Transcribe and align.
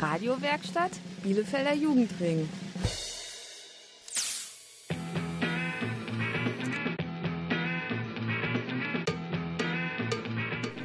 Radiowerkstatt 0.00 0.92
Bielefelder 1.22 1.74
Jugendring. 1.74 2.48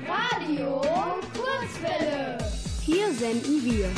Radio 0.06 0.82
Kurzwelle. 1.34 2.38
Hier 2.82 3.14
senden 3.14 3.64
wir. 3.64 3.90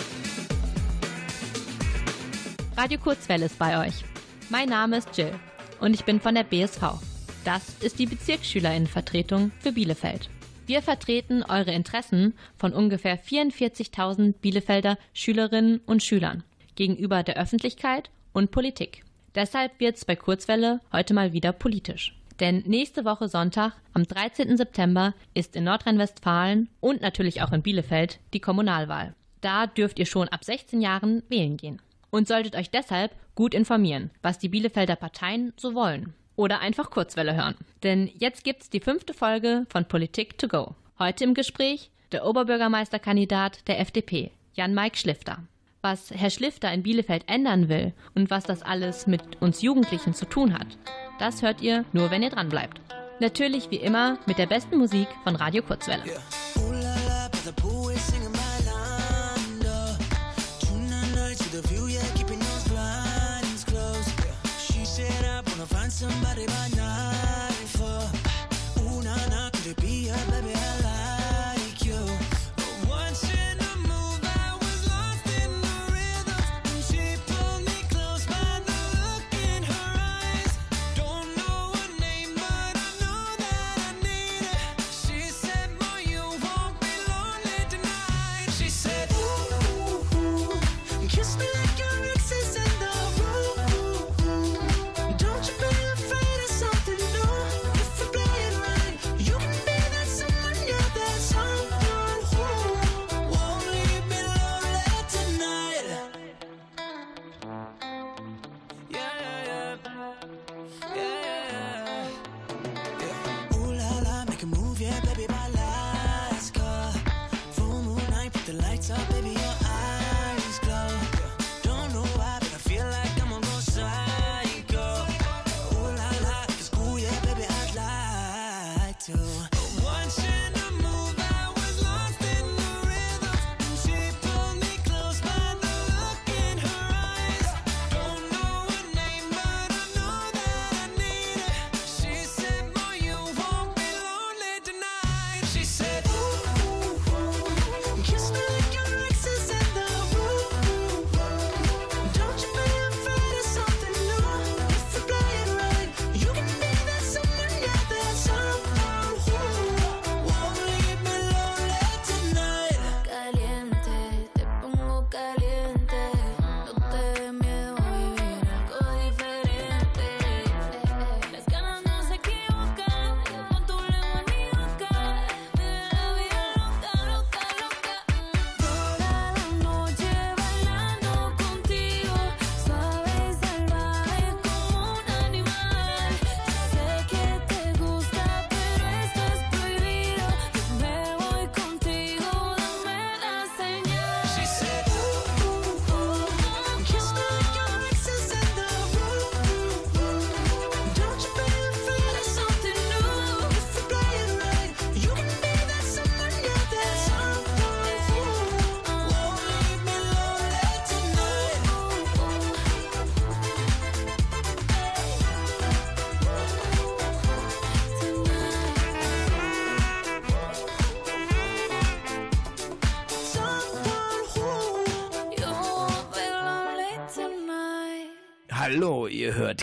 Radio 2.76 3.00
Kurzwelle 3.00 3.46
ist 3.46 3.58
bei 3.58 3.88
euch. 3.88 4.06
Mein 4.50 4.70
Name 4.70 4.98
ist 4.98 5.18
Jill 5.18 5.34
und 5.80 5.96
ich 5.96 6.06
bin 6.06 6.22
von 6.22 6.36
der 6.36 6.44
BSV. 6.44 7.00
Das 7.44 7.64
ist 7.82 7.98
die 7.98 8.06
Bezirksschülerinnenvertretung 8.06 9.52
für 9.62 9.72
Bielefeld. 9.72 10.30
Wir 10.68 10.82
vertreten 10.82 11.44
eure 11.44 11.72
Interessen 11.72 12.34
von 12.58 12.74
ungefähr 12.74 13.18
44.000 13.18 14.34
Bielefelder 14.42 14.98
Schülerinnen 15.14 15.80
und 15.86 16.04
Schülern 16.04 16.44
gegenüber 16.76 17.24
der 17.24 17.38
Öffentlichkeit 17.38 18.10
und 18.34 18.52
Politik. 18.52 19.06
Deshalb 19.34 19.80
wird 19.80 19.96
es 19.96 20.04
bei 20.04 20.18
Kurzwelle 20.18 20.82
heute 20.92 21.14
mal 21.14 21.32
wieder 21.32 21.54
politisch. 21.54 22.20
Denn 22.42 22.64
nächste 22.68 23.06
Woche 23.06 23.30
Sonntag, 23.30 23.78
am 23.94 24.04
13. 24.04 24.58
September, 24.58 25.14
ist 25.34 25.56
in 25.56 25.64
Nordrhein-Westfalen 25.64 26.68
und 26.82 27.02
natürlich 27.02 27.42
auch 27.42 27.54
in 27.54 27.62
Bielefeld 27.62 28.20
die 28.34 28.42
Kommunalwahl. 28.42 29.16
Da 29.40 29.68
dürft 29.68 30.00
ihr 30.00 30.06
schon 30.06 30.28
ab 30.28 30.44
16 30.44 30.82
Jahren 30.82 31.24
wählen 31.30 31.56
gehen. 31.56 31.82
Und 32.10 32.28
solltet 32.28 32.58
euch 32.58 32.70
deshalb 32.70 33.16
gut 33.36 33.54
informieren, 33.54 34.12
was 34.22 34.38
die 34.38 34.50
Bielefelder 34.50 34.98
Parteien 34.98 35.54
so 35.56 35.76
wollen 35.76 36.14
oder 36.38 36.62
einfach 36.62 36.90
Kurzwelle 36.90 37.36
hören. 37.36 37.56
Denn 37.84 38.10
jetzt 38.18 38.46
gibt's 38.46 38.70
die 38.70 38.80
fünfte 38.80 39.14
Folge 39.14 39.66
von 39.70 39.86
Politik 39.86 40.38
to 40.38 40.48
go. 40.48 40.76
Heute 40.98 41.26
im 41.26 41.34
Gespräch 41.34 41.92
der 42.14 42.26
Oberbürgermeisterkandidat 42.26 43.68
der 43.68 43.82
FDP, 43.82 44.32
Jan-Mike 44.54 44.96
Schlifter. 44.96 45.40
Was 45.82 46.12
Herr 46.12 46.30
Schlifter 46.30 46.72
in 46.72 46.84
Bielefeld 46.84 47.24
ändern 47.28 47.68
will 47.68 47.94
und 48.16 48.30
was 48.30 48.46
das 48.46 48.64
alles 48.64 49.06
mit 49.08 49.42
uns 49.42 49.62
Jugendlichen 49.62 50.14
zu 50.14 50.26
tun 50.26 50.54
hat, 50.54 50.78
das 51.20 51.42
hört 51.42 51.62
ihr 51.62 51.84
nur, 51.92 52.10
wenn 52.10 52.24
ihr 52.24 52.30
dran 52.30 52.50
bleibt. 52.50 52.80
Natürlich 53.20 53.70
wie 53.72 53.78
immer 53.78 54.18
mit 54.26 54.38
der 54.38 54.48
besten 54.48 54.78
Musik 54.78 55.08
von 55.24 55.36
Radio 55.36 55.64
Kurzwelle. 55.64 56.04
Yeah. 56.06 56.87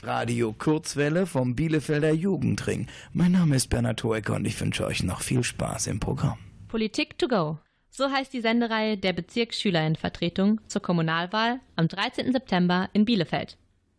Radio 0.06 0.52
Kurzwelle 0.52 1.26
vom 1.26 1.56
Bielefelder 1.56 2.12
Jugendring. 2.12 2.88
Mein 3.12 3.32
Name 3.32 3.56
ist 3.56 3.70
Bernhard 3.70 4.04
Hoecker 4.04 4.34
und 4.34 4.44
ich 4.44 4.60
wünsche 4.60 4.84
euch 4.84 5.02
noch 5.02 5.22
viel 5.22 5.42
Spaß 5.42 5.86
im 5.86 5.98
Programm. 5.98 6.38
Politik 6.68 7.16
to 7.18 7.26
go. 7.26 7.58
So 7.90 8.10
heißt 8.10 8.32
die 8.32 8.40
Sendereihe 8.40 8.98
der 8.98 9.14
Bezirksschülerinnenvertretung 9.14 10.60
zur 10.66 10.82
Kommunalwahl 10.82 11.60
am 11.76 11.88
13. 11.88 12.32
September 12.32 12.90
in 12.92 13.04
Bielefeld. 13.04 13.56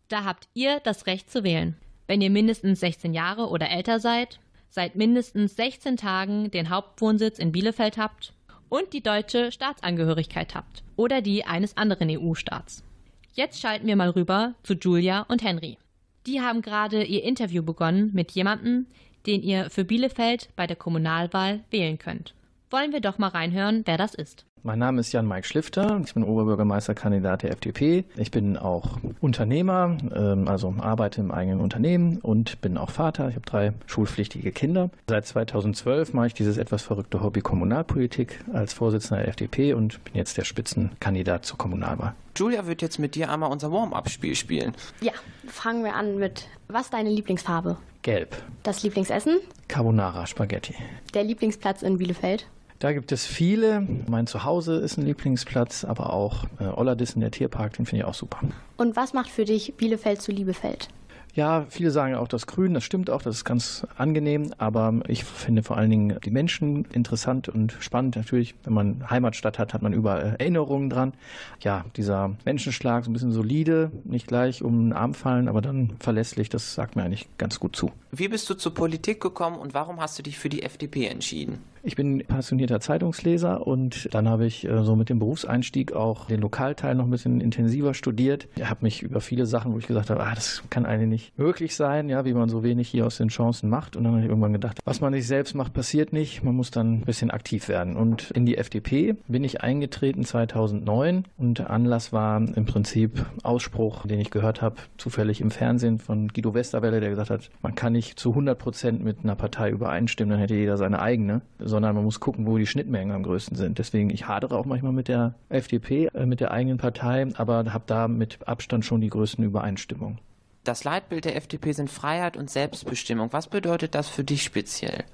Da 0.08 0.24
habt 0.24 0.48
ihr 0.54 0.80
das 0.80 1.06
Recht 1.06 1.30
zu 1.30 1.42
wählen. 1.42 1.76
Wenn 2.06 2.20
ihr 2.20 2.30
mindestens 2.30 2.80
16 2.80 3.12
Jahre 3.12 3.48
oder 3.48 3.68
älter 3.68 3.98
seid, 3.98 4.38
seit 4.70 4.94
mindestens 4.94 5.56
16 5.56 5.96
Tagen 5.96 6.50
den 6.52 6.70
Hauptwohnsitz 6.70 7.38
in 7.38 7.50
Bielefeld 7.50 7.98
habt 7.98 8.32
und 8.68 8.92
die 8.92 9.02
deutsche 9.02 9.50
Staatsangehörigkeit 9.50 10.54
habt 10.54 10.84
oder 10.94 11.20
die 11.20 11.44
eines 11.44 11.76
anderen 11.76 12.10
EU-Staats. 12.10 12.84
Jetzt 13.32 13.60
schalten 13.60 13.86
wir 13.86 13.96
mal 13.96 14.10
rüber 14.10 14.54
zu 14.62 14.74
Julia 14.74 15.22
und 15.28 15.42
Henry. 15.42 15.78
Die 16.26 16.40
haben 16.40 16.62
gerade 16.62 17.04
ihr 17.04 17.22
Interview 17.22 17.62
begonnen 17.62 18.10
mit 18.12 18.32
jemandem, 18.32 18.86
den 19.26 19.42
ihr 19.42 19.70
für 19.70 19.84
Bielefeld 19.84 20.48
bei 20.56 20.66
der 20.66 20.76
Kommunalwahl 20.76 21.64
wählen 21.70 21.98
könnt. 21.98 22.34
Wollen 22.70 22.92
wir 22.92 23.00
doch 23.00 23.18
mal 23.18 23.28
reinhören, 23.28 23.82
wer 23.84 23.96
das 23.96 24.14
ist. 24.14 24.45
Mein 24.66 24.80
Name 24.80 25.00
ist 25.00 25.12
Jan-Mike 25.12 25.46
Schlifter. 25.46 26.00
Ich 26.04 26.14
bin 26.14 26.24
Oberbürgermeisterkandidat 26.24 27.44
der 27.44 27.52
FDP. 27.52 28.04
Ich 28.16 28.32
bin 28.32 28.56
auch 28.56 28.98
Unternehmer, 29.20 29.96
ähm, 30.12 30.48
also 30.48 30.74
arbeite 30.80 31.20
im 31.20 31.30
eigenen 31.30 31.60
Unternehmen 31.60 32.18
und 32.18 32.60
bin 32.62 32.76
auch 32.76 32.90
Vater. 32.90 33.28
Ich 33.28 33.36
habe 33.36 33.46
drei 33.46 33.74
schulpflichtige 33.86 34.50
Kinder. 34.50 34.90
Seit 35.08 35.24
2012 35.24 36.14
mache 36.14 36.26
ich 36.26 36.34
dieses 36.34 36.58
etwas 36.58 36.82
verrückte 36.82 37.22
Hobby 37.22 37.42
Kommunalpolitik 37.42 38.42
als 38.52 38.72
Vorsitzender 38.72 39.22
der 39.22 39.28
FDP 39.28 39.72
und 39.72 40.02
bin 40.02 40.16
jetzt 40.16 40.36
der 40.36 40.42
Spitzenkandidat 40.42 41.44
zur 41.44 41.58
Kommunalwahl. 41.58 42.16
Julia 42.34 42.66
wird 42.66 42.82
jetzt 42.82 42.98
mit 42.98 43.14
dir 43.14 43.30
einmal 43.30 43.52
unser 43.52 43.70
Warm-up-Spiel 43.70 44.34
spielen. 44.34 44.74
Ja, 45.00 45.12
fangen 45.46 45.84
wir 45.84 45.94
an 45.94 46.18
mit, 46.18 46.48
was 46.66 46.86
ist 46.86 46.92
deine 46.92 47.10
Lieblingsfarbe? 47.10 47.76
Gelb. 48.02 48.36
Das 48.64 48.82
Lieblingsessen? 48.82 49.38
Carbonara, 49.68 50.26
Spaghetti. 50.26 50.74
Der 51.14 51.22
Lieblingsplatz 51.22 51.82
in 51.82 51.98
Bielefeld? 51.98 52.48
Da 52.78 52.92
gibt 52.92 53.10
es 53.12 53.26
viele. 53.26 53.86
Mein 54.06 54.26
Zuhause 54.26 54.76
ist 54.76 54.98
ein 54.98 55.06
Lieblingsplatz, 55.06 55.84
aber 55.84 56.12
auch 56.12 56.44
äh, 56.60 56.64
Ollerdissen, 56.64 57.20
der 57.20 57.30
Tierpark, 57.30 57.74
den 57.74 57.86
finde 57.86 58.02
ich 58.02 58.04
auch 58.04 58.14
super. 58.14 58.40
Und 58.76 58.96
was 58.96 59.14
macht 59.14 59.30
für 59.30 59.44
dich 59.46 59.74
Bielefeld 59.76 60.20
zu 60.20 60.30
Liebefeld? 60.30 60.88
Ja, 61.36 61.66
viele 61.68 61.90
sagen 61.90 62.14
auch 62.14 62.28
das 62.28 62.46
Grün, 62.46 62.72
das 62.72 62.82
stimmt 62.82 63.10
auch, 63.10 63.20
das 63.20 63.36
ist 63.36 63.44
ganz 63.44 63.86
angenehm, 63.98 64.54
aber 64.56 65.00
ich 65.06 65.22
finde 65.24 65.62
vor 65.62 65.76
allen 65.76 65.90
Dingen 65.90 66.18
die 66.24 66.30
Menschen 66.30 66.86
interessant 66.86 67.50
und 67.50 67.76
spannend. 67.78 68.16
Natürlich, 68.16 68.54
wenn 68.64 68.72
man 68.72 69.10
Heimatstadt 69.10 69.58
hat, 69.58 69.74
hat 69.74 69.82
man 69.82 69.92
überall 69.92 70.36
Erinnerungen 70.38 70.88
dran. 70.88 71.12
Ja, 71.60 71.84
dieser 71.94 72.34
Menschenschlag, 72.46 73.04
so 73.04 73.10
ein 73.10 73.12
bisschen 73.12 73.32
solide, 73.32 73.92
nicht 74.04 74.26
gleich 74.26 74.62
um 74.62 74.88
den 74.88 74.92
Arm 74.94 75.12
fallen, 75.12 75.48
aber 75.48 75.60
dann 75.60 75.96
verlässlich, 76.00 76.48
das 76.48 76.74
sagt 76.74 76.96
mir 76.96 77.02
eigentlich 77.02 77.28
ganz 77.36 77.60
gut 77.60 77.76
zu. 77.76 77.92
Wie 78.10 78.28
bist 78.28 78.48
du 78.48 78.54
zur 78.54 78.72
Politik 78.72 79.20
gekommen 79.20 79.58
und 79.58 79.74
warum 79.74 80.00
hast 80.00 80.18
du 80.18 80.22
dich 80.22 80.38
für 80.38 80.48
die 80.48 80.62
FDP 80.62 81.06
entschieden? 81.06 81.58
Ich 81.86 81.94
bin 81.94 82.24
passionierter 82.26 82.80
Zeitungsleser 82.80 83.64
und 83.64 84.08
dann 84.12 84.28
habe 84.28 84.44
ich 84.44 84.66
äh, 84.66 84.82
so 84.82 84.96
mit 84.96 85.08
dem 85.08 85.20
Berufseinstieg 85.20 85.92
auch 85.92 86.26
den 86.26 86.40
Lokalteil 86.40 86.96
noch 86.96 87.04
ein 87.04 87.10
bisschen 87.10 87.40
intensiver 87.40 87.94
studiert. 87.94 88.48
Ich 88.56 88.68
habe 88.68 88.80
mich 88.82 89.02
über 89.02 89.20
viele 89.20 89.46
Sachen, 89.46 89.72
wo 89.72 89.78
ich 89.78 89.86
gesagt 89.86 90.10
habe, 90.10 90.24
ah, 90.24 90.34
das 90.34 90.64
kann 90.68 90.84
eigentlich 90.84 91.08
nicht 91.08 91.38
möglich 91.38 91.76
sein, 91.76 92.08
ja, 92.08 92.24
wie 92.24 92.34
man 92.34 92.48
so 92.48 92.64
wenig 92.64 92.88
hier 92.88 93.06
aus 93.06 93.18
den 93.18 93.28
Chancen 93.28 93.70
macht. 93.70 93.94
Und 93.94 94.02
dann 94.02 94.14
habe 94.14 94.22
ich 94.24 94.28
irgendwann 94.28 94.52
gedacht, 94.52 94.80
was 94.84 95.00
man 95.00 95.12
nicht 95.12 95.28
selbst 95.28 95.54
macht, 95.54 95.74
passiert 95.74 96.12
nicht. 96.12 96.42
Man 96.42 96.56
muss 96.56 96.72
dann 96.72 96.94
ein 96.94 97.04
bisschen 97.04 97.30
aktiv 97.30 97.68
werden. 97.68 97.96
Und 97.96 98.32
in 98.32 98.46
die 98.46 98.58
FDP 98.58 99.14
bin 99.28 99.44
ich 99.44 99.60
eingetreten 99.60 100.24
2009 100.24 101.24
und 101.38 101.60
Anlass 101.70 102.12
war 102.12 102.38
im 102.38 102.66
Prinzip 102.66 103.24
Ausspruch, 103.44 104.06
den 104.08 104.18
ich 104.18 104.30
gehört 104.30 104.60
habe, 104.60 104.74
zufällig 104.98 105.40
im 105.40 105.52
Fernsehen 105.52 106.00
von 106.00 106.26
Guido 106.28 106.52
Westerwelle, 106.52 106.98
der 106.98 107.10
gesagt 107.10 107.30
hat, 107.30 107.48
man 107.62 107.76
kann 107.76 107.92
nicht 107.92 108.18
zu 108.18 108.30
100 108.30 108.58
Prozent 108.58 109.04
mit 109.04 109.18
einer 109.22 109.36
Partei 109.36 109.70
übereinstimmen, 109.70 110.32
dann 110.32 110.40
hätte 110.40 110.56
jeder 110.56 110.76
seine 110.76 110.98
eigene 110.98 111.42
sondern 111.58 111.75
man 111.80 112.04
muss 112.04 112.20
gucken, 112.20 112.46
wo 112.46 112.58
die 112.58 112.66
Schnittmengen 112.66 113.14
am 113.14 113.22
größten 113.22 113.56
sind. 113.56 113.78
Deswegen, 113.78 114.10
ich 114.10 114.26
hadere 114.26 114.56
auch 114.56 114.64
manchmal 114.66 114.92
mit 114.92 115.08
der 115.08 115.34
FDP, 115.48 116.08
äh, 116.14 116.26
mit 116.26 116.40
der 116.40 116.50
eigenen 116.50 116.78
Partei, 116.78 117.26
aber 117.36 117.72
habe 117.72 117.84
da 117.86 118.08
mit 118.08 118.46
Abstand 118.46 118.84
schon 118.84 119.00
die 119.00 119.10
größten 119.10 119.44
Übereinstimmungen. 119.44 120.18
Das 120.64 120.82
Leitbild 120.84 121.24
der 121.24 121.36
FDP 121.36 121.72
sind 121.72 121.90
Freiheit 121.90 122.36
und 122.36 122.50
Selbstbestimmung. 122.50 123.32
Was 123.32 123.46
bedeutet 123.46 123.94
das 123.94 124.08
für 124.08 124.24
dich 124.24 124.42
speziell? 124.42 125.04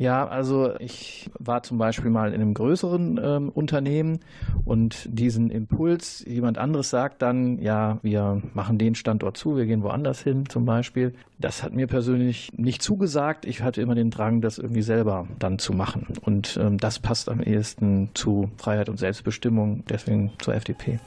Ja, 0.00 0.26
also 0.26 0.72
ich 0.78 1.28
war 1.38 1.62
zum 1.62 1.76
Beispiel 1.76 2.10
mal 2.10 2.32
in 2.32 2.40
einem 2.40 2.54
größeren 2.54 3.20
ähm, 3.22 3.48
Unternehmen 3.50 4.20
und 4.64 5.06
diesen 5.06 5.50
Impuls, 5.50 6.24
jemand 6.26 6.56
anderes 6.56 6.88
sagt 6.88 7.20
dann, 7.20 7.58
ja, 7.58 7.98
wir 8.00 8.40
machen 8.54 8.78
den 8.78 8.94
Standort 8.94 9.36
zu, 9.36 9.58
wir 9.58 9.66
gehen 9.66 9.82
woanders 9.82 10.22
hin 10.22 10.48
zum 10.48 10.64
Beispiel. 10.64 11.12
Das 11.38 11.62
hat 11.62 11.74
mir 11.74 11.86
persönlich 11.86 12.50
nicht 12.56 12.80
zugesagt. 12.80 13.44
Ich 13.44 13.60
hatte 13.60 13.82
immer 13.82 13.94
den 13.94 14.08
Drang, 14.08 14.40
das 14.40 14.56
irgendwie 14.56 14.80
selber 14.80 15.28
dann 15.38 15.58
zu 15.58 15.74
machen. 15.74 16.06
Und 16.22 16.58
ähm, 16.58 16.78
das 16.78 16.98
passt 16.98 17.28
am 17.28 17.42
ehesten 17.42 18.08
zu 18.14 18.50
Freiheit 18.56 18.88
und 18.88 18.98
Selbstbestimmung, 18.98 19.84
deswegen 19.86 20.32
zur 20.38 20.54
FDP. 20.54 20.98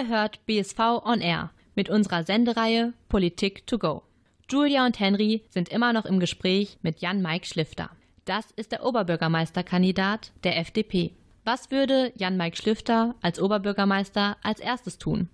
Ihr 0.00 0.08
hört 0.08 0.46
BSV 0.46 0.78
On 1.04 1.20
Air 1.20 1.50
mit 1.74 1.90
unserer 1.90 2.24
Sendereihe 2.24 2.94
Politik 3.10 3.66
to 3.66 3.76
go. 3.76 4.02
Julia 4.48 4.86
und 4.86 4.98
Henry 4.98 5.42
sind 5.50 5.68
immer 5.68 5.92
noch 5.92 6.06
im 6.06 6.20
Gespräch 6.20 6.78
mit 6.80 7.02
Jan-Mike 7.02 7.44
Schlifter. 7.44 7.90
Das 8.24 8.50
ist 8.52 8.72
der 8.72 8.86
Oberbürgermeisterkandidat 8.86 10.32
der 10.42 10.56
FDP. 10.56 11.12
Was 11.44 11.70
würde 11.70 12.12
Jan-Mike 12.16 12.56
Schlifter 12.56 13.14
als 13.20 13.38
Oberbürgermeister 13.38 14.38
als 14.42 14.60
erstes 14.60 14.96
tun? 14.96 15.28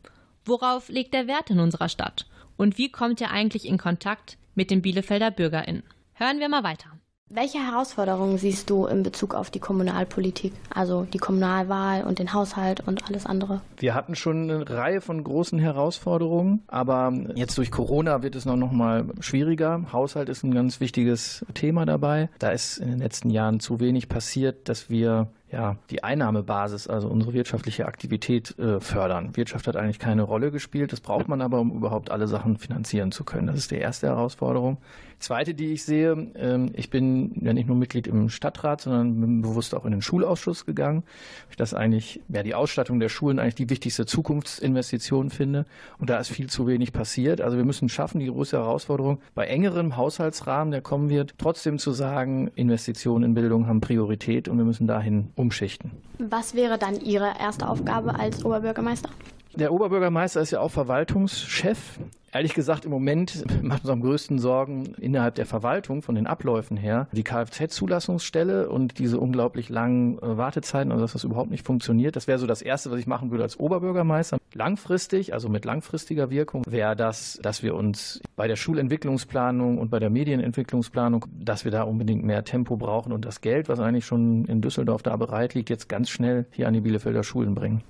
Worauf 0.44 0.88
legt 0.88 1.14
er 1.14 1.28
Wert 1.28 1.50
in 1.50 1.60
unserer 1.60 1.88
Stadt? 1.88 2.26
Und 2.56 2.76
wie 2.76 2.90
kommt 2.90 3.20
er 3.20 3.30
eigentlich 3.30 3.66
in 3.66 3.78
Kontakt 3.78 4.36
mit 4.56 4.72
den 4.72 4.82
Bielefelder 4.82 5.30
BürgerInnen? 5.30 5.84
Hören 6.14 6.40
wir 6.40 6.48
mal 6.48 6.64
weiter. 6.64 6.88
Welche 7.28 7.58
Herausforderungen 7.58 8.38
siehst 8.38 8.70
du 8.70 8.86
in 8.86 9.02
Bezug 9.02 9.34
auf 9.34 9.50
die 9.50 9.58
Kommunalpolitik, 9.58 10.52
also 10.72 11.08
die 11.12 11.18
Kommunalwahl 11.18 12.04
und 12.04 12.20
den 12.20 12.32
Haushalt 12.32 12.86
und 12.86 13.08
alles 13.08 13.26
andere? 13.26 13.62
Wir 13.78 13.96
hatten 13.96 14.14
schon 14.14 14.48
eine 14.48 14.70
Reihe 14.70 15.00
von 15.00 15.24
großen 15.24 15.58
Herausforderungen, 15.58 16.62
aber 16.68 17.12
jetzt 17.34 17.58
durch 17.58 17.72
Corona 17.72 18.22
wird 18.22 18.36
es 18.36 18.44
noch, 18.44 18.54
noch 18.54 18.70
mal 18.70 19.06
schwieriger. 19.18 19.86
Haushalt 19.92 20.28
ist 20.28 20.44
ein 20.44 20.54
ganz 20.54 20.78
wichtiges 20.78 21.44
Thema 21.52 21.84
dabei. 21.84 22.28
Da 22.38 22.50
ist 22.50 22.78
in 22.78 22.90
den 22.90 23.00
letzten 23.00 23.30
Jahren 23.30 23.58
zu 23.58 23.80
wenig 23.80 24.08
passiert, 24.08 24.68
dass 24.68 24.88
wir 24.88 25.26
ja, 25.50 25.76
die 25.90 26.02
Einnahmebasis, 26.02 26.88
also 26.88 27.08
unsere 27.08 27.32
wirtschaftliche 27.32 27.86
Aktivität 27.86 28.58
äh, 28.58 28.80
fördern. 28.80 29.36
Wirtschaft 29.36 29.68
hat 29.68 29.76
eigentlich 29.76 30.00
keine 30.00 30.22
Rolle 30.22 30.50
gespielt. 30.50 30.92
Das 30.92 31.00
braucht 31.00 31.28
man 31.28 31.40
aber, 31.40 31.60
um 31.60 31.70
überhaupt 31.70 32.10
alle 32.10 32.26
Sachen 32.26 32.56
finanzieren 32.56 33.12
zu 33.12 33.22
können. 33.24 33.46
Das 33.46 33.56
ist 33.56 33.70
die 33.70 33.76
erste 33.76 34.08
Herausforderung. 34.08 34.78
Zweite, 35.18 35.54
die 35.54 35.72
ich 35.72 35.82
sehe, 35.82 36.12
ähm, 36.36 36.72
ich 36.74 36.90
bin 36.90 37.32
ja 37.40 37.54
nicht 37.54 37.66
nur 37.66 37.76
Mitglied 37.76 38.06
im 38.06 38.28
Stadtrat, 38.28 38.82
sondern 38.82 39.18
bin 39.18 39.40
bewusst 39.40 39.74
auch 39.74 39.86
in 39.86 39.92
den 39.92 40.02
Schulausschuss 40.02 40.66
gegangen, 40.66 41.04
ich 41.48 41.56
das 41.56 41.72
eigentlich, 41.72 42.20
ja, 42.28 42.42
die 42.42 42.54
Ausstattung 42.54 43.00
der 43.00 43.08
Schulen 43.08 43.38
eigentlich 43.38 43.54
die 43.54 43.70
wichtigste 43.70 44.04
Zukunftsinvestition 44.04 45.30
finde. 45.30 45.64
Und 45.98 46.10
da 46.10 46.18
ist 46.18 46.28
viel 46.28 46.50
zu 46.50 46.66
wenig 46.66 46.92
passiert. 46.92 47.40
Also 47.40 47.56
wir 47.56 47.64
müssen 47.64 47.88
schaffen, 47.88 48.20
die 48.20 48.26
größte 48.26 48.58
Herausforderung 48.58 49.20
bei 49.34 49.46
engerem 49.46 49.96
Haushaltsrahmen, 49.96 50.70
der 50.70 50.82
kommen 50.82 51.08
wird, 51.08 51.34
trotzdem 51.38 51.78
zu 51.78 51.92
sagen, 51.92 52.50
Investitionen 52.54 53.24
in 53.24 53.34
Bildung 53.34 53.66
haben 53.68 53.80
Priorität 53.80 54.48
und 54.48 54.58
wir 54.58 54.66
müssen 54.66 54.86
dahin 54.86 55.30
umschichten. 55.36 55.92
Was 56.18 56.54
wäre 56.54 56.78
dann 56.78 57.00
Ihre 57.00 57.34
erste 57.38 57.68
Aufgabe 57.68 58.18
als 58.18 58.44
Oberbürgermeister? 58.44 59.10
Der 59.54 59.72
Oberbürgermeister 59.72 60.40
ist 60.40 60.50
ja 60.50 60.60
auch 60.60 60.70
Verwaltungschef. 60.70 61.98
Ehrlich 62.36 62.52
gesagt, 62.52 62.84
im 62.84 62.90
Moment 62.90 63.46
macht 63.62 63.84
uns 63.84 63.90
am 63.90 64.02
größten 64.02 64.38
Sorgen 64.38 64.94
innerhalb 65.00 65.36
der 65.36 65.46
Verwaltung 65.46 66.02
von 66.02 66.14
den 66.16 66.26
Abläufen 66.26 66.76
her 66.76 67.08
die 67.12 67.22
Kfz-Zulassungsstelle 67.22 68.68
und 68.68 68.98
diese 68.98 69.18
unglaublich 69.18 69.70
langen 69.70 70.18
äh, 70.18 70.36
Wartezeiten, 70.36 70.92
also 70.92 71.02
dass 71.02 71.14
das 71.14 71.24
überhaupt 71.24 71.50
nicht 71.50 71.66
funktioniert. 71.66 72.14
Das 72.14 72.26
wäre 72.26 72.38
so 72.38 72.46
das 72.46 72.60
Erste, 72.60 72.90
was 72.90 72.98
ich 72.98 73.06
machen 73.06 73.30
würde 73.30 73.42
als 73.42 73.58
Oberbürgermeister. 73.58 74.36
Langfristig, 74.52 75.32
also 75.32 75.48
mit 75.48 75.64
langfristiger 75.64 76.28
Wirkung, 76.28 76.62
wäre 76.68 76.94
das, 76.94 77.38
dass 77.40 77.62
wir 77.62 77.74
uns 77.74 78.20
bei 78.36 78.46
der 78.48 78.56
Schulentwicklungsplanung 78.56 79.78
und 79.78 79.90
bei 79.90 79.98
der 79.98 80.10
Medienentwicklungsplanung, 80.10 81.24
dass 81.40 81.64
wir 81.64 81.72
da 81.72 81.84
unbedingt 81.84 82.22
mehr 82.22 82.44
Tempo 82.44 82.76
brauchen 82.76 83.12
und 83.14 83.24
das 83.24 83.40
Geld, 83.40 83.70
was 83.70 83.80
eigentlich 83.80 84.04
schon 84.04 84.44
in 84.44 84.60
Düsseldorf 84.60 85.02
da 85.02 85.16
bereit 85.16 85.54
liegt, 85.54 85.70
jetzt 85.70 85.88
ganz 85.88 86.10
schnell 86.10 86.44
hier 86.50 86.68
an 86.68 86.74
die 86.74 86.82
Bielefelder 86.82 87.22
Schulen 87.22 87.54
bringen. 87.54 87.82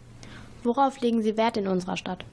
Worauf 0.63 1.01
legen 1.01 1.21
Sie 1.21 1.37
Wert 1.37 1.57
in 1.57 1.67
unserer 1.67 1.97
Stadt? 1.97 2.25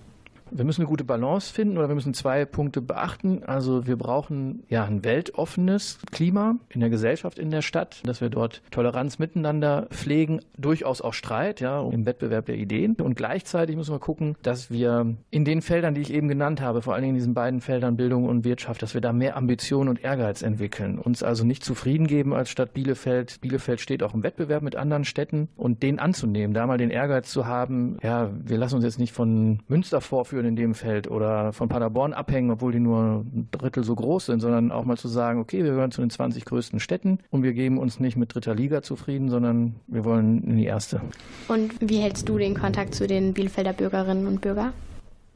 Wir 0.55 0.65
müssen 0.65 0.81
eine 0.81 0.89
gute 0.89 1.03
Balance 1.03 1.51
finden 1.51 1.77
oder 1.79 1.87
wir 1.87 1.95
müssen 1.95 2.13
zwei 2.13 2.45
Punkte 2.45 2.81
beachten. 2.81 3.43
Also 3.43 3.87
wir 3.87 3.95
brauchen 3.95 4.63
ja 4.69 4.83
ein 4.83 5.03
weltoffenes 5.03 5.97
Klima 6.11 6.57
in 6.69 6.79
der 6.79 6.91
Gesellschaft, 6.91 7.39
in 7.39 7.49
der 7.49 7.63
Stadt, 7.63 8.01
dass 8.05 8.21
wir 8.21 8.29
dort 8.29 8.61
Toleranz 8.69 9.17
miteinander 9.17 9.87
pflegen, 9.89 10.41
durchaus 10.57 11.01
auch 11.01 11.13
Streit, 11.13 11.59
ja, 11.59 11.81
im 11.81 12.05
Wettbewerb 12.05 12.45
der 12.45 12.55
Ideen. 12.55 12.95
Und 13.01 13.15
gleichzeitig 13.15 13.75
müssen 13.75 13.95
wir 13.95 13.99
gucken, 13.99 14.35
dass 14.43 14.69
wir 14.69 15.15
in 15.31 15.43
den 15.43 15.63
Feldern, 15.63 15.95
die 15.95 16.01
ich 16.01 16.13
eben 16.13 16.27
genannt 16.27 16.61
habe, 16.61 16.83
vor 16.83 16.93
allen 16.93 17.01
Dingen 17.01 17.15
in 17.15 17.19
diesen 17.19 17.33
beiden 17.33 17.59
Feldern 17.59 17.97
Bildung 17.97 18.25
und 18.25 18.43
Wirtschaft, 18.43 18.83
dass 18.83 18.93
wir 18.93 19.01
da 19.01 19.11
mehr 19.11 19.35
Ambition 19.35 19.87
und 19.87 20.03
Ehrgeiz 20.03 20.43
entwickeln. 20.43 20.99
Uns 20.99 21.23
also 21.23 21.43
nicht 21.43 21.63
zufrieden 21.63 22.05
geben 22.05 22.33
als 22.33 22.49
Stadt 22.49 22.73
Bielefeld. 22.73 23.41
Bielefeld 23.41 23.81
steht 23.81 24.03
auch 24.03 24.13
im 24.13 24.21
Wettbewerb 24.21 24.61
mit 24.61 24.75
anderen 24.75 25.03
Städten 25.03 25.49
und 25.55 25.81
den 25.81 25.97
anzunehmen, 25.97 26.53
da 26.53 26.67
mal 26.67 26.77
den 26.77 26.91
Ehrgeiz 26.91 27.31
zu 27.31 27.47
haben, 27.47 27.97
ja, 28.03 28.29
wir 28.45 28.57
lassen 28.57 28.75
uns 28.75 28.83
jetzt 28.83 28.99
nicht 28.99 29.13
von 29.13 29.59
Münster 29.67 29.99
vorführen, 29.99 30.42
Stadion 30.43 30.45
in 30.45 30.55
dem 30.55 30.75
Feld 30.75 31.09
oder 31.09 31.53
von 31.53 31.69
Paderborn 31.69 32.13
abhängen, 32.13 32.51
obwohl 32.51 32.71
die 32.71 32.79
nur 32.79 33.23
ein 33.25 33.47
Drittel 33.51 33.83
so 33.83 33.95
groß 33.95 34.27
sind, 34.27 34.41
sondern 34.41 34.71
auch 34.71 34.85
mal 34.85 34.97
zu 34.97 35.07
sagen, 35.07 35.39
okay, 35.39 35.63
wir 35.63 35.71
gehören 35.71 35.91
zu 35.91 36.01
den 36.01 36.09
20 36.09 36.45
größten 36.45 36.79
Städten 36.79 37.19
und 37.31 37.43
wir 37.43 37.53
geben 37.53 37.77
uns 37.77 37.99
nicht 37.99 38.17
mit 38.17 38.33
dritter 38.33 38.55
Liga 38.55 38.81
zufrieden, 38.81 39.29
sondern 39.29 39.75
wir 39.87 40.05
wollen 40.05 40.43
in 40.43 40.57
die 40.57 40.65
erste. 40.65 41.01
Und 41.47 41.73
wie 41.79 41.97
hältst 41.97 42.27
du 42.29 42.37
den 42.37 42.55
Kontakt 42.55 42.93
zu 42.95 43.07
den 43.07 43.33
Bielefelder 43.33 43.73
Bürgerinnen 43.73 44.27
und 44.27 44.41
Bürgern? 44.41 44.73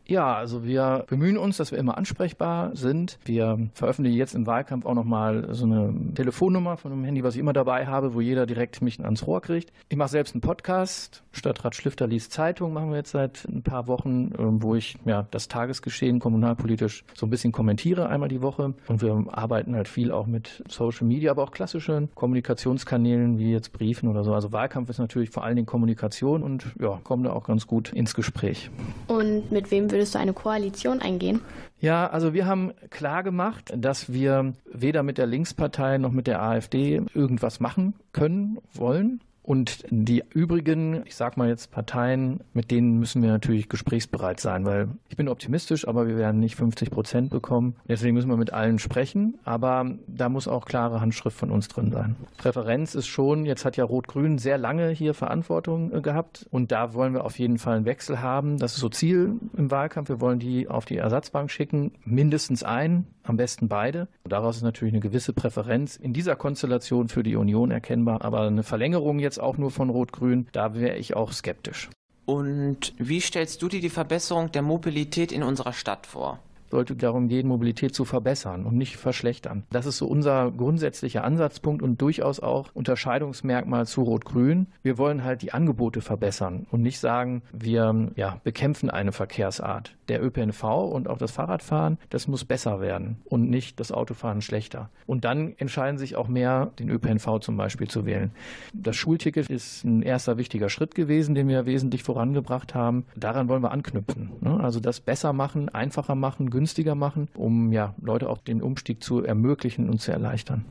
Ja, 0.08 0.36
also 0.36 0.64
wir 0.64 1.06
bemühen 1.08 1.38
uns, 1.38 1.58
dass 1.58 1.72
wir 1.72 1.80
immer 1.80 1.98
ansprechbar 1.98 2.76
sind. 2.76 3.20
Wir 3.26 3.70
veröffentlichen 3.74 4.18
jetzt 4.18 4.36
im 4.36 4.48
Wahlkampf 4.48 4.86
auch 4.86 4.94
nochmal 4.94 5.54
so 5.54 5.66
eine 5.66 5.94
Telefonnummer 6.16 6.78
von 6.78 6.94
einem 6.94 7.04
Handy, 7.04 7.24
was 7.24 7.36
ich 7.36 7.42
immer 7.42 7.54
dabei 7.54 7.88
habe, 7.88 8.14
wo 8.14 8.22
jeder 8.22 8.46
direkt 8.46 8.82
mich 8.82 9.04
ans 9.04 9.28
Rohr 9.28 9.42
kriegt. 9.42 9.74
Ich 9.90 9.98
mache 9.98 10.10
selbst 10.10 10.34
einen 10.34 10.42
Podcast. 10.42 11.24
Stadtrat 11.34 11.76
Schlifter 11.76 12.08
liest 12.08 12.32
Zeitung, 12.32 12.74
machen 12.74 12.90
wir 12.90 12.98
jetzt 12.98 13.12
seit 13.12 13.46
ein 13.46 13.64
paar 13.64 13.88
Wochen, 13.88 14.32
ähm, 14.40 14.64
wo 14.64 14.76
ich 14.76 14.98
ja 15.06 15.28
das 15.30 15.50
Tagesgeschehen 15.50 16.20
kommunalpolitisch 16.20 17.04
so 17.14 17.26
ein 17.26 17.30
bisschen 17.30 17.52
kommentiere 17.52 18.08
einmal 18.08 18.30
die 18.30 18.42
Woche. 18.42 18.74
Und 18.88 19.02
wir 19.02 19.26
arbeiten 19.28 19.76
halt 19.76 19.90
viel 19.90 20.12
auch 20.12 20.26
mit 20.26 20.64
Social 20.70 21.06
Media, 21.06 21.32
aber 21.32 21.44
auch 21.44 21.52
klassischen 21.52 22.10
Kommunikationskanälen 22.16 23.38
wie 23.40 23.52
jetzt 23.52 23.74
Briefen 23.74 24.08
oder 24.08 24.24
so. 24.24 24.34
Also 24.34 24.54
Wahlkampf 24.54 24.90
ist 24.90 25.00
natürlich 25.00 25.30
vor 25.32 25.44
allen 25.44 25.58
Dingen 25.58 25.66
Kommunikation 25.66 26.44
und 26.44 26.66
ja, 26.80 27.00
kommen 27.04 27.24
da 27.24 27.34
auch 27.34 27.46
ganz 27.46 27.68
gut 27.68 27.92
ins 27.92 28.14
Gespräch. 28.14 28.72
Und 29.08 29.52
mit 29.52 29.70
wem 29.70 29.90
würdest 29.98 30.16
du 30.16 30.20
eine 30.20 30.34
Koalition 30.34 31.01
eingehen? 31.01 31.42
Ja, 31.80 32.08
also 32.08 32.34
wir 32.34 32.46
haben 32.46 32.74
klar 32.89 33.24
gemacht, 33.24 33.74
dass 33.75 34.12
wir 34.12 34.54
weder 34.72 35.04
mit 35.04 35.18
der 35.18 35.27
Linkspartei 35.27 35.98
noch 35.98 36.12
mit 36.12 36.27
der 36.27 36.42
AfD 36.42 37.01
irgendwas 37.13 37.60
machen 37.60 37.94
können, 38.13 38.60
wollen. 38.74 39.22
Und 39.48 39.86
die 39.89 40.25
übrigen, 40.34 41.04
ich 41.06 41.16
sag 41.16 41.38
mal 41.38 41.48
jetzt 41.48 41.72
Parteien, 41.72 42.42
mit 42.51 42.70
denen 42.70 43.00
müssen 43.00 43.24
wir 43.24 43.30
natürlich 43.30 43.70
gesprächsbereit 43.70 44.42
sein, 44.42 44.66
weil 44.66 44.89
ich 45.08 45.16
bin 45.16 45.30
optimistisch, 45.30 45.88
aber 45.88 46.06
wir 46.06 46.18
werden 46.18 46.42
nicht 46.42 46.58
50 46.58 46.92
Prozent 46.92 47.30
bekommen. 47.30 47.77
Deswegen 47.88 48.13
müssen 48.13 48.30
wir 48.30 48.36
mit 48.36 48.51
allen 48.51 48.77
sprechen, 48.77 49.39
aber 49.46 49.89
da 50.06 50.27
muss 50.27 50.50
auch 50.50 50.66
klare 50.66 51.00
Handschrift 51.00 51.38
von 51.38 51.50
uns 51.50 51.70
drin 51.70 51.94
sein. 51.94 52.18
Präferenz 52.36 52.94
ist 52.94 53.08
schon, 53.08 53.46
jetzt 53.46 53.63
hat 53.63 53.77
ja 53.77 53.86
Rot-Grün 53.86 54.38
sehr 54.38 54.58
lange 54.58 54.89
hier 54.89 55.13
Verantwortung 55.13 55.94
äh, 55.94 56.01
gehabt 56.01 56.46
und 56.51 56.74
da 56.74 56.94
wollen 56.94 57.13
wir 57.13 57.24
auf 57.24 57.39
jeden 57.39 57.58
Fall 57.58 57.77
einen 57.77 57.86
Wechsel 57.86 58.22
haben. 58.22 58.58
Das 58.58 58.74
ist 58.74 58.82
so 58.82 58.89
Ziel 58.89 59.36
im 59.56 59.72
Wahlkampf. 59.72 60.10
Wir 60.10 60.20
wollen 60.20 60.39
die 60.39 60.68
auf 60.68 60.84
die 60.84 60.98
Ersatzbank 60.98 61.51
schicken, 61.51 61.94
mindestens 62.04 62.63
einen, 62.63 63.08
am 63.24 63.38
besten 63.38 63.68
beide. 63.68 64.08
Und 64.24 64.34
daraus 64.34 64.58
ist 64.58 64.63
natürlich 64.63 64.94
eine 64.94 65.01
gewisse 65.01 65.34
Präferenz 65.34 65.96
in 65.96 66.13
dieser 66.13 66.36
Konstellation 66.36 67.10
für 67.10 67.24
die 67.24 67.36
Union 67.36 67.72
erkennbar, 67.72 68.24
aber 68.24 68.42
eine 68.42 68.63
Verlängerung 68.63 69.20
jetzt 69.20 69.37
jetzt 69.38 69.44
auch 69.44 69.58
nur 69.58 69.72
von 69.72 69.89
Rot-Grün, 69.89 70.48
da 70.51 70.74
wäre 70.74 70.98
ich 70.98 71.15
auch 71.15 71.32
skeptisch. 71.32 71.89
Und 72.25 72.94
wie 72.98 73.22
stellst 73.22 73.62
du 73.62 73.70
dir 73.70 73.79
die 73.79 73.89
Verbesserung 73.89 74.51
der 74.51 74.62
Mobilität 74.62 75.32
in 75.32 75.44
unserer 75.44 75.74
Stadt 75.74 76.08
vor? 76.08 76.39
Sollte 76.70 76.96
darum 76.96 77.28
gehen, 77.28 77.48
Mobilität 77.48 77.94
zu 77.94 78.06
verbessern 78.06 78.66
und 78.66 78.78
nicht 78.78 78.98
verschlechtern. 78.98 79.64
Das 79.70 79.86
ist 79.86 79.98
so 79.98 80.08
unser 80.08 80.52
grundsätzlicher 80.52 81.24
Ansatzpunkt 81.24 81.82
und 81.82 82.02
durchaus 82.02 82.40
auch 82.40 82.70
Unterscheidungsmerkmal 82.74 83.86
zu 83.88 84.04
Rot-Grün. 84.04 84.68
Wir 84.84 84.98
wollen 84.98 85.24
halt 85.24 85.42
die 85.42 85.54
Angebote 85.54 86.02
verbessern 86.02 86.68
und 86.72 86.82
nicht 86.82 87.00
sagen, 87.00 87.42
wir 87.52 88.12
ja, 88.16 88.40
bekämpfen 88.44 88.90
eine 88.90 89.12
Verkehrsart. 89.12 89.96
Der 90.10 90.24
ÖPNV 90.24 90.64
und 90.64 91.10
auch 91.10 91.18
das 91.18 91.32
Fahrradfahren, 91.32 91.98
das 92.10 92.28
muss 92.28 92.46
besser 92.46 92.80
werden 92.80 93.18
und 93.26 93.50
nicht 93.50 93.80
das 93.80 93.92
Autofahren 93.92 94.42
schlechter. 94.42 94.90
Und 95.06 95.26
dann 95.26 95.54
entscheiden 95.58 95.98
sich 95.98 96.16
auch 96.16 96.28
mehr, 96.28 96.72
den 96.80 96.90
ÖPNV 96.90 97.40
zum 97.42 97.58
Beispiel 97.58 97.88
zu 97.88 98.06
wählen. 98.06 98.32
Das 98.74 98.96
Schulticket 98.96 99.50
ist 99.50 99.84
ein 99.84 100.02
erster 100.02 100.38
wichtiger 100.38 100.70
Schritt 100.70 100.96
gewesen, 100.96 101.36
den 101.36 101.48
wir 101.48 101.66
wesentlich 101.66 102.04
vorangebracht 102.04 102.74
haben. 102.74 103.06
Daran 103.16 103.50
wollen 103.50 103.64
wir 103.64 103.72
anknüpfen. 103.72 104.32
Ne? 104.42 104.60
Also 104.60 104.80
das 104.80 105.00
besser 105.00 105.34
machen, 105.34 105.70
einfacher 105.70 106.16
machen, 106.16 106.50
günstiger 106.58 106.96
machen, 106.96 107.28
um 107.36 107.72
ja 107.72 107.94
Leute 108.02 108.28
auch 108.32 108.40
den 108.40 108.64
Umstieg 108.64 109.04
zu 109.04 109.24
ermöglichen 109.24 109.92
und 109.92 110.02
zu 110.02 110.12
erleichtern. 110.12 110.66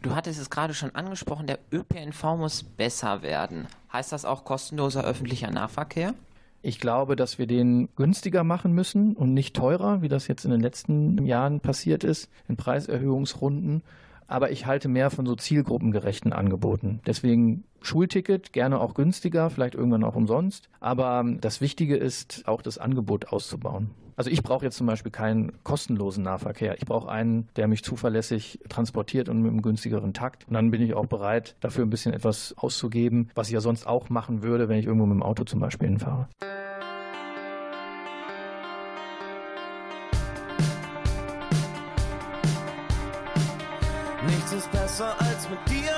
Du 0.00 0.14
hattest 0.14 0.40
es 0.40 0.48
gerade 0.48 0.72
schon 0.72 0.94
angesprochen, 0.94 1.46
der 1.46 1.58
ÖPNV 1.70 2.24
muss 2.38 2.62
besser 2.62 3.20
werden. 3.20 3.66
Heißt 3.92 4.10
das 4.10 4.24
auch 4.24 4.46
kostenloser 4.46 5.04
öffentlicher 5.04 5.50
Nahverkehr? 5.50 6.14
Ich 6.62 6.80
glaube, 6.80 7.14
dass 7.14 7.38
wir 7.38 7.46
den 7.46 7.90
günstiger 7.94 8.42
machen 8.42 8.72
müssen 8.72 9.14
und 9.14 9.34
nicht 9.34 9.54
teurer, 9.54 10.00
wie 10.00 10.08
das 10.08 10.28
jetzt 10.28 10.46
in 10.46 10.50
den 10.50 10.62
letzten 10.62 11.26
Jahren 11.26 11.60
passiert 11.60 12.04
ist, 12.04 12.30
in 12.48 12.56
Preiserhöhungsrunden. 12.56 13.82
Aber 14.28 14.52
ich 14.52 14.66
halte 14.66 14.88
mehr 14.88 15.10
von 15.10 15.26
so 15.26 15.34
zielgruppengerechten 15.34 16.32
Angeboten. 16.32 17.00
Deswegen 17.06 17.64
Schulticket, 17.80 18.52
gerne 18.52 18.80
auch 18.80 18.94
günstiger, 18.94 19.50
vielleicht 19.50 19.74
irgendwann 19.74 20.04
auch 20.04 20.14
umsonst. 20.14 20.68
Aber 20.80 21.24
das 21.40 21.60
Wichtige 21.60 21.96
ist, 21.96 22.46
auch 22.46 22.62
das 22.62 22.78
Angebot 22.78 23.32
auszubauen. 23.32 23.90
Also 24.16 24.30
ich 24.30 24.42
brauche 24.42 24.64
jetzt 24.64 24.76
zum 24.76 24.88
Beispiel 24.88 25.12
keinen 25.12 25.52
kostenlosen 25.62 26.24
Nahverkehr. 26.24 26.76
Ich 26.76 26.86
brauche 26.86 27.08
einen, 27.08 27.48
der 27.54 27.68
mich 27.68 27.84
zuverlässig 27.84 28.58
transportiert 28.68 29.28
und 29.28 29.42
mit 29.42 29.52
einem 29.52 29.62
günstigeren 29.62 30.12
Takt. 30.12 30.46
Und 30.48 30.54
dann 30.54 30.72
bin 30.72 30.82
ich 30.82 30.94
auch 30.94 31.06
bereit, 31.06 31.54
dafür 31.60 31.86
ein 31.86 31.90
bisschen 31.90 32.12
etwas 32.12 32.52
auszugeben, 32.58 33.30
was 33.36 33.46
ich 33.46 33.54
ja 33.54 33.60
sonst 33.60 33.86
auch 33.86 34.10
machen 34.10 34.42
würde, 34.42 34.68
wenn 34.68 34.78
ich 34.78 34.86
irgendwo 34.86 35.06
mit 35.06 35.14
dem 35.14 35.22
Auto 35.22 35.44
zum 35.44 35.60
Beispiel 35.60 35.88
hinfahre. 35.88 36.28
Nichts 44.50 44.64
ist 44.64 44.72
besser 44.72 45.14
als 45.20 45.46
mit 45.50 45.58
dir 45.68 45.97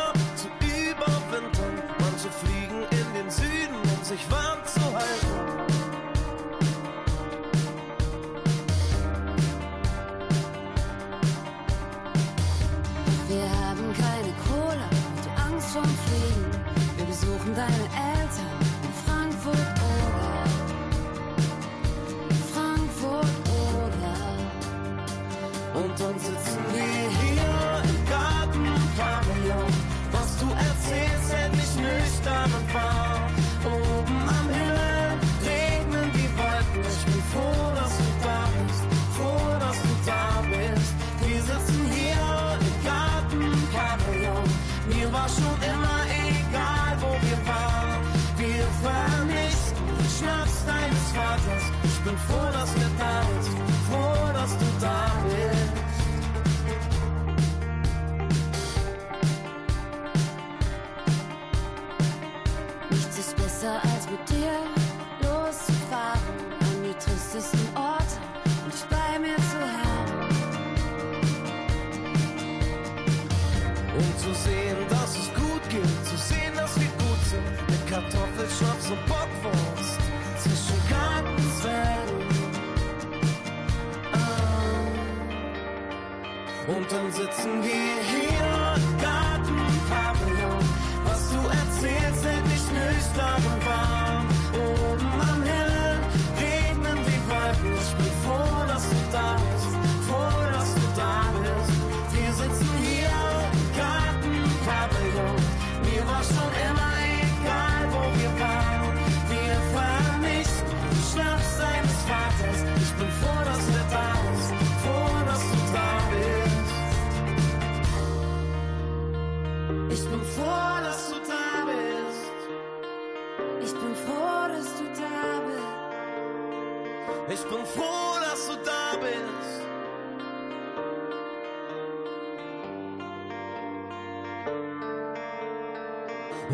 bin 127.50 127.66
froh, 127.66 128.14
dass 128.22 128.46
du 128.46 128.54
da 128.64 128.96
bist. 129.00 129.60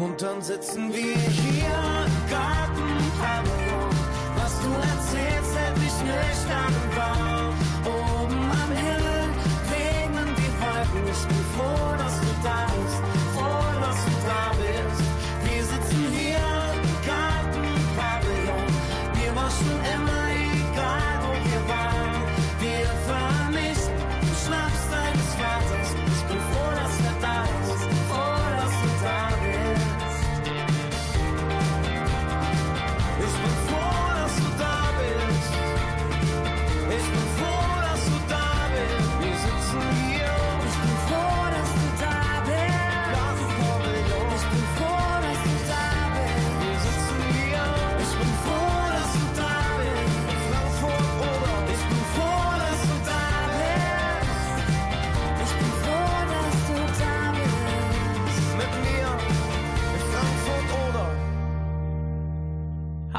Und 0.03 0.23
dann 0.23 0.43
sitzen 0.43 0.93
wir 0.93 1.17
hier 1.17 1.79
im 2.07 2.31
Gartenpavillon. 2.31 3.95
Was 4.37 4.55
du 4.63 4.71
erzählst, 4.93 5.57
hält 5.59 5.77
mich 5.79 5.97
nüchtern 6.11 6.73
und 6.83 6.97
warm. 6.97 7.55
Oben 7.85 8.51
am 8.63 8.71
Himmel 8.85 9.25
regnen 9.73 10.35
die 10.41 10.53
Wolken. 10.61 11.03
Ich 11.13 11.25
bin 11.29 11.45
froh, 11.57 11.97
dass 11.99 12.21
du 12.21 12.26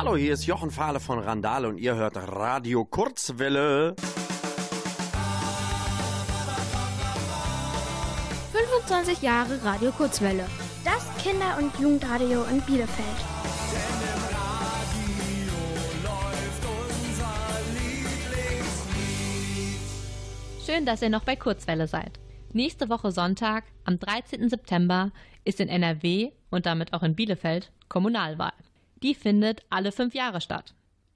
Hallo, 0.07 0.15
hier 0.15 0.35
ist 0.35 0.45
Jochen 0.45 0.71
Fahle 0.71 1.01
von 1.01 1.19
Randale 1.19 1.67
und 1.67 1.77
ihr 1.79 1.93
hört 1.93 2.15
Radio 2.15 2.85
Kurzwelle. 2.85 3.93
25 8.53 9.21
Jahre 9.21 9.61
Radio 9.65 9.91
Kurzwelle. 9.91 10.45
Das 10.85 11.05
Kinder- 11.21 11.57
und 11.57 11.77
Jugendradio 11.77 12.45
in 12.45 12.61
Bielefeld. 12.61 13.05
Schön, 20.65 20.85
dass 20.85 21.01
ihr 21.01 21.09
noch 21.09 21.25
bei 21.25 21.35
Kurzwelle 21.35 21.87
seid. 21.87 22.17
Nächste 22.53 22.87
Woche 22.87 23.11
Sonntag, 23.11 23.65
am 23.83 23.99
13. 23.99 24.47
September, 24.47 25.11
ist 25.43 25.59
in 25.59 25.67
NRW 25.67 26.31
und 26.49 26.65
damit 26.65 26.93
auch 26.93 27.03
in 27.03 27.13
Bielefeld 27.13 27.73
Kommunalwahl. 27.89 28.53
Die 29.03 29.13
findet 29.13 29.63
alle 29.69 29.91
fünf 29.91 30.13
Jahre 30.15 30.41
statt. 30.41 30.73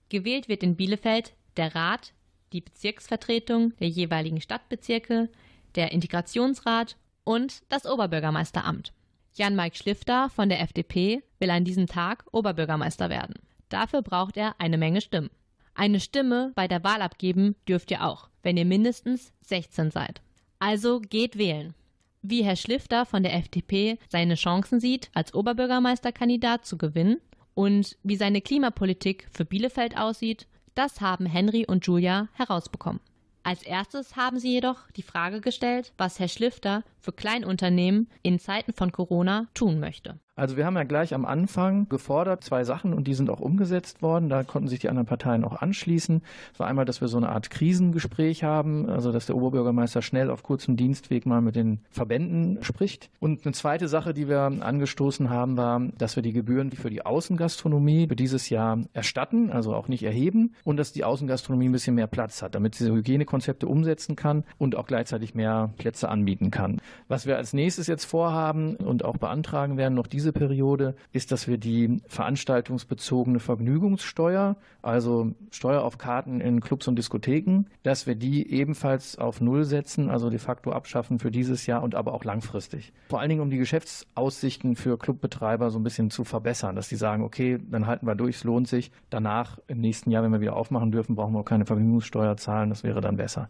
Gewählt 0.10 0.48
wird 0.48 0.63
in 0.63 0.76
Bielefeld 0.76 1.34
der 1.58 1.74
Rat, 1.74 2.13
die 2.54 2.62
Bezirksvertretung 2.62 3.76
der 3.78 3.88
jeweiligen 3.88 4.41
Stadtbezirke, 4.41 5.30
der 5.76 5.91
Integrationsrat 5.91 6.98
und 7.24 7.63
das 7.70 7.86
Oberbürgermeisteramt. 7.86 8.94
Jan-Mike 9.34 9.78
Schlifter 9.78 10.30
von 10.30 10.50
der 10.50 10.60
FDP 10.62 11.24
will 11.39 11.50
an 11.50 11.63
diesem 11.63 11.88
Tag 11.88 12.26
Oberbürgermeister 12.32 13.10
werden. 13.10 13.36
Dafür 13.70 14.02
braucht 14.02 14.36
er 14.36 14.56
eine 14.60 14.78
Menge 14.78 15.02
Stimmen. 15.02 15.30
Eine 15.74 16.02
Stimme 16.02 16.52
bei 16.56 16.67
der 16.67 16.84
Wahl 16.84 17.02
abgeben 17.02 17.56
dürft 17.67 17.89
ihr 17.91 18.04
auch, 18.06 18.30
wenn 18.44 18.58
ihr 18.58 18.65
mindestens 18.65 19.32
16 19.41 19.91
seid. 19.91 20.22
Also 20.60 21.00
geht 21.00 21.38
wählen. 21.38 21.74
Wie 22.22 22.44
Herr 22.44 22.58
Schlifter 22.58 23.06
von 23.06 23.24
der 23.24 23.34
FDP 23.34 23.98
seine 24.10 24.36
Chancen 24.36 24.82
sieht, 24.82 25.10
als 25.13 25.34
Oberbürgermeisterkandidat 25.34 26.65
zu 26.65 26.78
gewinnen 26.78 27.17
und 27.54 27.98
wie 28.04 28.16
seine 28.16 28.42
Klimapolitik 28.42 29.28
für 29.32 29.46
Bielefeld 29.46 29.98
aussieht, 29.98 30.48
das 30.76 31.02
haben 31.02 31.26
Henry 31.26 31.66
und 31.68 31.86
Julia 31.86 32.30
herausbekommen. 32.34 33.02
Als 33.44 33.64
erstes 33.64 34.16
haben 34.16 34.40
sie 34.40 34.54
jedoch 34.54 34.90
die 34.92 35.02
Frage 35.02 35.42
gestellt, 35.42 35.94
was 35.98 36.20
Herr 36.20 36.28
Schlifter 36.28 36.84
für 37.02 37.12
Kleinunternehmen 37.12 38.10
in 38.22 38.40
Zeiten 38.40 38.74
von 38.74 38.92
Corona 38.92 39.48
tun 39.54 39.80
möchte. 39.80 40.20
Also 40.42 40.58
wir 40.58 40.66
haben 40.66 40.76
ja 40.76 40.84
gleich 40.84 41.14
am 41.14 41.26
Anfang 41.26 41.88
gefordert, 41.90 42.44
zwei 42.44 42.64
Sachen 42.64 42.94
und 42.94 43.06
die 43.06 43.14
sind 43.14 43.30
auch 43.30 43.42
umgesetzt 43.42 44.02
worden. 44.02 44.28
Da 44.28 44.44
konnten 44.44 44.70
sich 44.70 44.80
die 44.80 44.90
anderen 44.90 45.06
Parteien 45.06 45.44
auch 45.44 45.62
anschließen. 45.62 46.24
Das 46.52 46.60
war 46.60 46.68
einmal, 46.68 46.86
dass 46.86 47.02
wir 47.02 47.10
so 47.10 47.18
eine 47.18 47.30
Art 47.30 47.52
Krisengespräch 47.52 48.44
haben, 48.44 48.90
also 48.90 49.12
dass 49.12 49.26
der 49.26 49.36
Oberbürgermeister 49.36 50.02
schnell 50.02 50.32
auf 50.32 50.42
kurzem 50.42 50.78
Dienstweg 50.78 51.26
mal 51.26 51.42
mit 51.42 51.56
den 51.56 51.82
Verbänden 51.92 52.64
spricht. 52.64 53.12
Und 53.20 53.46
eine 53.46 53.54
zweite 53.54 53.90
Sache, 53.90 54.16
die 54.16 54.30
wir 54.30 54.40
angestoßen 54.40 55.30
haben, 55.30 55.58
war, 55.58 55.80
dass 55.98 56.16
wir 56.16 56.24
die 56.24 56.34
Gebühren 56.34 56.72
für 56.72 56.90
die 56.90 57.06
Außengastronomie 57.06 58.08
für 58.08 58.16
dieses 58.16 58.50
Jahr 58.50 58.80
erstatten, 58.94 59.52
also 59.52 59.76
auch 59.76 59.90
nicht 59.90 60.04
erheben 60.04 60.56
und 60.64 60.78
dass 60.78 60.94
die 60.94 61.04
Außengastronomie 61.04 61.70
ein 61.70 61.74
bisschen 61.74 61.94
mehr 61.94 62.08
Platz 62.08 62.42
hat, 62.42 62.56
damit 62.56 62.74
sie 62.74 62.90
Hygienekonzepte 62.90 63.68
umsetzen 63.68 64.16
kann 64.16 64.46
und 64.58 64.76
auch 64.76 64.88
gleichzeitig 64.88 65.36
mehr 65.36 65.72
Plätze 65.78 66.10
anbieten 66.10 66.52
kann. 66.52 66.82
Was 67.08 67.25
wir 67.25 67.38
als 67.38 67.54
nächstes 67.54 67.88
jetzt 67.88 68.06
vorhaben 68.06 68.75
und 68.75 69.04
auch 69.06 69.17
beantragen 69.17 69.77
werden, 69.77 69.95
noch 69.95 70.08
diese 70.08 70.32
Periode, 70.32 70.95
ist, 71.12 71.32
dass 71.32 71.47
wir 71.47 71.58
die 71.58 72.01
veranstaltungsbezogene 72.08 73.39
Vergnügungssteuer, 73.39 74.56
also 74.82 75.34
Steuer 75.51 75.84
auf 75.84 75.97
Karten 75.97 76.41
in 76.41 76.62
Clubs 76.62 76.88
und 76.88 76.95
Diskotheken, 76.95 77.65
dass 77.84 78.08
wir 78.08 78.15
die 78.15 78.51
ebenfalls 78.51 79.17
auf 79.17 79.41
Null 79.41 79.63
setzen, 79.63 80.10
also 80.10 80.30
de 80.30 80.39
facto 80.39 80.71
abschaffen 80.71 81.19
für 81.19 81.32
dieses 81.32 81.65
Jahr 81.65 81.84
und 81.84 81.95
aber 81.95 82.13
auch 82.13 82.23
langfristig. 82.23 82.93
Vor 83.10 83.19
allen 83.19 83.30
Dingen, 83.30 83.41
um 83.41 83.49
die 83.49 83.58
Geschäftsaussichten 83.58 84.75
für 84.75 84.97
Clubbetreiber 84.97 85.69
so 85.69 85.80
ein 85.80 85.84
bisschen 85.84 86.10
zu 86.10 86.23
verbessern, 86.23 86.75
dass 86.75 86.89
die 86.89 86.95
sagen, 86.95 87.23
okay, 87.23 87.60
dann 87.69 87.88
halten 87.88 88.06
wir 88.06 88.15
durch, 88.15 88.38
es 88.38 88.43
lohnt 88.43 88.67
sich. 88.67 88.91
Danach, 89.10 89.60
im 89.67 89.80
nächsten 89.80 90.12
Jahr, 90.12 90.23
wenn 90.23 90.32
wir 90.32 90.41
wieder 90.41 90.56
aufmachen 90.56 90.91
dürfen, 90.91 91.15
brauchen 91.15 91.34
wir 91.34 91.39
auch 91.39 91.45
keine 91.45 91.65
Vergnügungssteuer 91.65 92.38
zahlen, 92.38 92.69
das 92.69 92.84
wäre 92.84 93.01
dann 93.01 93.17
besser. 93.17 93.49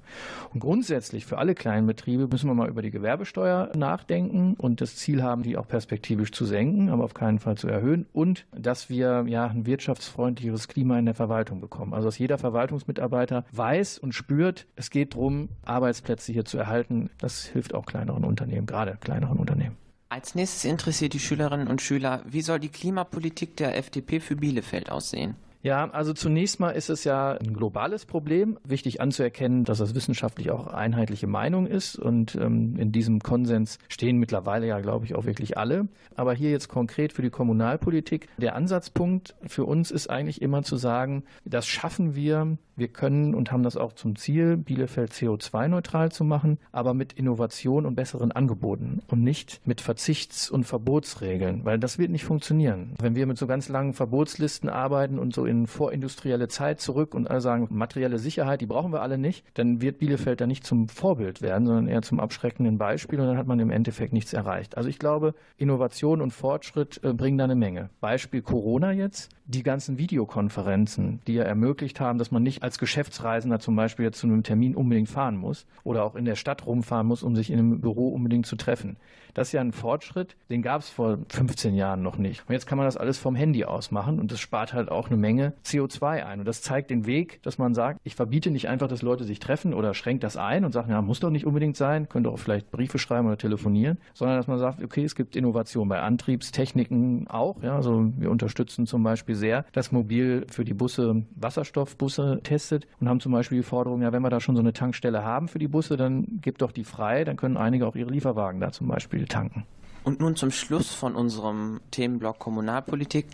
Und 0.54 0.60
grundsätzlich 0.60 1.26
für 1.26 1.38
alle 1.38 1.56
kleinen 1.56 1.88
Betriebe 1.88 2.28
müssen 2.28 2.48
wir 2.50 2.54
mal 2.54 2.70
über 2.70 2.82
die 2.82 2.92
Gewerbesteuer 2.92 3.31
Steuer 3.32 3.72
nachdenken 3.78 4.56
und 4.58 4.82
das 4.82 4.98
Ziel 4.98 5.24
haben, 5.24 5.42
die 5.42 5.56
auch 5.56 5.66
perspektivisch 5.66 6.34
zu 6.34 6.44
senken, 6.44 6.90
aber 6.90 7.06
auf 7.06 7.14
keinen 7.14 7.40
Fall 7.40 7.56
zu 7.56 7.70
erhöhen 7.70 8.06
und 8.12 8.46
dass 8.52 8.90
wir 8.90 9.24
ja 9.26 9.48
ein 9.48 9.66
wirtschaftsfreundlicheres 9.66 10.68
Klima 10.68 11.00
in 11.00 11.06
der 11.06 11.16
Verwaltung 11.16 11.62
bekommen. 11.62 11.94
Also 11.94 12.10
dass 12.10 12.20
jeder 12.20 12.38
Verwaltungsmitarbeiter 12.38 13.46
weiß 13.54 14.00
und 14.00 14.14
spürt, 14.14 14.68
es 14.76 14.90
geht 14.90 15.14
darum, 15.14 15.48
Arbeitsplätze 15.64 16.34
hier 16.34 16.44
zu 16.44 16.58
erhalten. 16.58 17.10
Das 17.20 17.46
hilft 17.46 17.74
auch 17.74 17.86
kleineren 17.86 18.26
Unternehmen, 18.26 18.66
gerade 18.66 18.98
kleineren 19.00 19.38
Unternehmen. 19.38 19.78
Als 20.10 20.36
nächstes 20.36 20.66
interessiert 20.66 21.14
die 21.14 21.20
Schülerinnen 21.20 21.70
und 21.70 21.82
Schüler, 21.82 22.24
wie 22.26 22.42
soll 22.42 22.60
die 22.60 22.68
Klimapolitik 22.68 23.56
der 23.56 23.78
FDP 23.78 24.20
für 24.20 24.36
Bielefeld 24.36 24.92
aussehen? 24.92 25.38
Ja, 25.64 25.90
also 25.92 26.14
zunächst 26.14 26.60
mal 26.60 26.72
ist 26.72 26.90
es 26.90 27.04
ja 27.04 27.34
ein 27.34 27.54
globales 27.54 28.06
Problem. 28.06 28.58
Wichtig 28.64 29.00
anzuerkennen, 29.00 29.64
dass 29.64 29.78
das 29.78 29.94
wissenschaftlich 29.94 30.50
auch 30.50 30.68
einheitliche 30.68 31.28
Meinung 31.28 31.68
ist. 31.68 31.98
Und 31.98 32.36
ähm, 32.36 32.78
in 32.78 32.92
diesem 32.92 33.20
Konsens 33.20 33.78
stehen 33.88 34.18
mittlerweile 34.18 34.66
ja, 34.66 34.80
glaube 34.80 35.06
ich, 35.06 35.14
auch 35.14 35.26
wirklich 35.26 35.58
alle. 35.58 35.88
Aber 36.16 36.34
hier 36.34 36.50
jetzt 36.50 36.68
konkret 36.68 37.14
für 37.14 37.22
die 37.22 37.30
Kommunalpolitik. 37.30 38.28
Der 38.38 38.56
Ansatzpunkt 38.56 39.36
für 39.46 39.66
uns 39.66 39.92
ist 39.92 40.10
eigentlich 40.10 40.42
immer 40.42 40.64
zu 40.64 40.78
sagen, 40.78 41.24
das 41.46 41.68
schaffen 41.68 42.16
wir. 42.16 42.58
Wir 42.82 42.88
können 42.88 43.36
und 43.36 43.52
haben 43.52 43.62
das 43.62 43.78
auch 43.78 43.94
zum 43.94 44.16
Ziel, 44.16 44.58
Bielefeld 44.58 45.12
CO2-neutral 45.12 46.12
zu 46.12 46.24
machen, 46.24 46.58
aber 46.72 46.96
mit 46.96 47.14
Innovation 47.14 47.86
und 47.86 47.94
besseren 47.94 48.32
Angeboten 48.32 49.04
und 49.08 49.22
nicht 49.22 49.62
mit 49.68 49.82
Verzichts- 49.82 50.50
und 50.50 50.64
Verbotsregeln, 50.64 51.64
weil 51.64 51.78
das 51.78 52.00
wird 52.00 52.10
nicht 52.10 52.24
funktionieren. 52.26 52.96
Wenn 53.00 53.14
wir 53.14 53.28
mit 53.28 53.38
so 53.38 53.46
ganz 53.46 53.70
langen 53.70 53.94
Verbotslisten 53.94 54.68
arbeiten 54.68 55.20
und 55.20 55.36
so 55.36 55.46
in 55.46 55.68
vorindustrielle 55.68 56.48
Zeit 56.48 56.82
zurück 56.82 57.14
und 57.14 57.30
alle 57.30 57.40
sagen, 57.40 57.68
materielle 57.70 58.18
Sicherheit, 58.18 58.62
die 58.62 58.66
brauchen 58.66 58.92
wir 58.92 59.04
alle 59.04 59.20
nicht, 59.20 59.46
dann 59.54 59.80
wird 59.80 60.00
Bielefeld 60.00 60.42
da 60.42 60.48
nicht 60.48 60.66
zum 60.66 60.90
Vorbild 60.90 61.44
werden, 61.44 61.68
sondern 61.68 61.88
eher 61.88 62.02
zum 62.02 62.20
abschreckenden 62.20 62.80
Beispiel 62.80 63.20
und 63.20 63.28
dann 63.28 63.38
hat 63.38 63.46
man 63.46 63.60
im 63.60 63.70
Endeffekt 63.70 64.12
nichts 64.12 64.34
erreicht. 64.34 64.76
Also 64.76 64.90
ich 64.90 64.98
glaube, 64.98 65.36
Innovation 65.58 66.20
und 66.20 66.32
Fortschritt 66.32 67.00
äh, 67.04 67.14
bringen 67.14 67.38
da 67.38 67.44
eine 67.44 67.54
Menge. 67.54 67.92
Beispiel 68.00 68.42
Corona 68.42 68.92
jetzt, 68.92 69.30
die 69.52 69.64
ganzen 69.64 69.98
Videokonferenzen, 69.98 71.22
die 71.28 71.34
ja 71.34 71.44
ermöglicht 71.44 72.00
haben, 72.00 72.18
dass 72.18 72.32
man 72.32 72.42
nicht 72.42 72.64
als 72.64 72.71
Geschäftsreisender 72.78 73.60
zum 73.60 73.76
Beispiel 73.76 74.12
zu 74.12 74.28
einem 74.28 74.44
Termin 74.44 74.76
unbedingt 74.76 75.10
fahren 75.10 75.38
muss 75.38 75.66
oder 75.84 76.04
auch 76.04 76.16
in 76.16 76.26
der 76.26 76.36
Stadt 76.36 76.66
rumfahren 76.66 77.08
muss, 77.08 77.24
um 77.24 77.36
sich 77.36 77.50
in 77.50 77.60
einem 77.60 77.82
Büro 77.82 78.10
unbedingt 78.10 78.46
zu 78.46 78.56
treffen. 78.56 78.98
Das 79.34 79.48
ist 79.48 79.54
ja 79.54 79.62
ein 79.62 79.72
Fortschritt, 79.72 80.36
den 80.50 80.62
gab 80.62 80.82
es 80.82 80.90
vor 80.90 81.20
15 81.30 81.74
Jahren 81.74 82.02
noch 82.02 82.18
nicht. 82.18 82.44
Und 82.48 82.54
jetzt 82.54 82.66
kann 82.66 82.78
man 82.78 82.86
das 82.86 82.98
alles 82.98 83.18
vom 83.18 83.36
Handy 83.36 83.64
aus 83.64 83.92
machen 83.92 84.20
und 84.20 84.32
das 84.32 84.40
spart 84.40 84.74
halt 84.74 84.90
auch 84.90 85.08
eine 85.08 85.18
Menge 85.18 85.54
CO2 85.66 86.26
ein. 86.26 86.40
Und 86.40 86.46
das 86.46 86.62
zeigt 86.62 86.90
den 86.90 87.06
Weg, 87.06 87.42
dass 87.44 87.58
man 87.58 87.74
sagt, 87.74 88.00
ich 88.04 88.16
verbiete 88.16 88.52
nicht 88.52 88.68
einfach, 88.68 88.88
dass 88.88 89.02
Leute 89.02 89.24
sich 89.24 89.40
treffen 89.40 89.74
oder 89.74 89.94
schränkt 89.94 90.24
das 90.24 90.38
ein 90.38 90.66
und 90.66 90.74
sagt, 90.74 90.90
ja, 90.90 91.02
muss 91.02 91.20
doch 91.20 91.30
nicht 91.30 91.46
unbedingt 91.46 91.78
sein, 91.78 92.10
könnte 92.10 92.30
auch 92.30 92.40
vielleicht 92.40 92.72
Briefe 92.72 93.00
schreiben 93.00 93.28
oder 93.28 93.38
telefonieren, 93.38 93.98
sondern 94.14 94.38
dass 94.38 94.48
man 94.48 94.60
sagt, 94.60 94.84
okay, 94.84 95.04
es 95.04 95.16
gibt 95.16 95.36
Innovation 95.36 95.88
bei 95.88 96.02
Antriebstechniken 96.02 97.28
auch. 97.28 97.62
Ja, 97.62 97.76
also 97.76 98.12
wir 98.18 98.32
unterstützen 98.32 98.86
zum 98.86 99.04
Beispiel 99.04 99.36
sehr, 99.36 99.66
dass 99.72 99.92
Mobil 99.92 100.46
für 100.50 100.66
die 100.66 100.74
Busse 100.74 101.24
Wasserstoffbusse 101.36 102.42
testet 102.52 102.86
und 103.00 103.08
haben 103.08 103.22
zum 103.22 103.32
Beispiel 103.32 103.60
die 103.60 103.64
Forderung, 103.64 104.02
ja, 104.02 104.12
wenn 104.12 104.22
wir 104.22 104.30
da 104.30 104.42
schon 104.42 104.56
so 104.56 104.62
eine 104.62 104.74
Tankstelle 104.74 105.24
haben 105.24 105.48
für 105.48 105.58
die 105.58 105.70
Busse, 105.70 105.96
dann 105.96 106.42
gibt 106.42 106.62
doch 106.62 106.74
die 106.74 106.84
frei, 106.84 107.24
dann 107.24 107.38
können 107.38 107.56
einige 107.56 107.88
auch 107.88 107.96
ihre 107.96 108.12
Lieferwagen 108.12 108.60
da 108.60 108.74
zum 108.74 108.90
Beispiel 108.90 109.26
tanken. 109.26 109.66
Und 110.04 110.20
nun 110.20 110.36
zum 110.36 110.52
Schluss 110.52 110.94
von 110.94 111.16
unserem 111.16 111.80
Themenblock 111.92 112.40
Kommunalpolitik. 112.40 113.28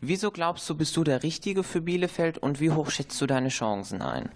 Wieso 0.00 0.30
glaubst 0.30 0.68
du, 0.70 0.74
bist 0.74 0.96
du 0.96 1.04
der 1.04 1.22
Richtige 1.22 1.62
für 1.64 1.82
Bielefeld 1.82 2.38
und 2.38 2.60
wie 2.60 2.70
hoch 2.70 2.90
schätzt 2.90 3.20
du 3.20 3.26
deine 3.26 3.48
Chancen 3.48 4.00
ein? 4.00 4.30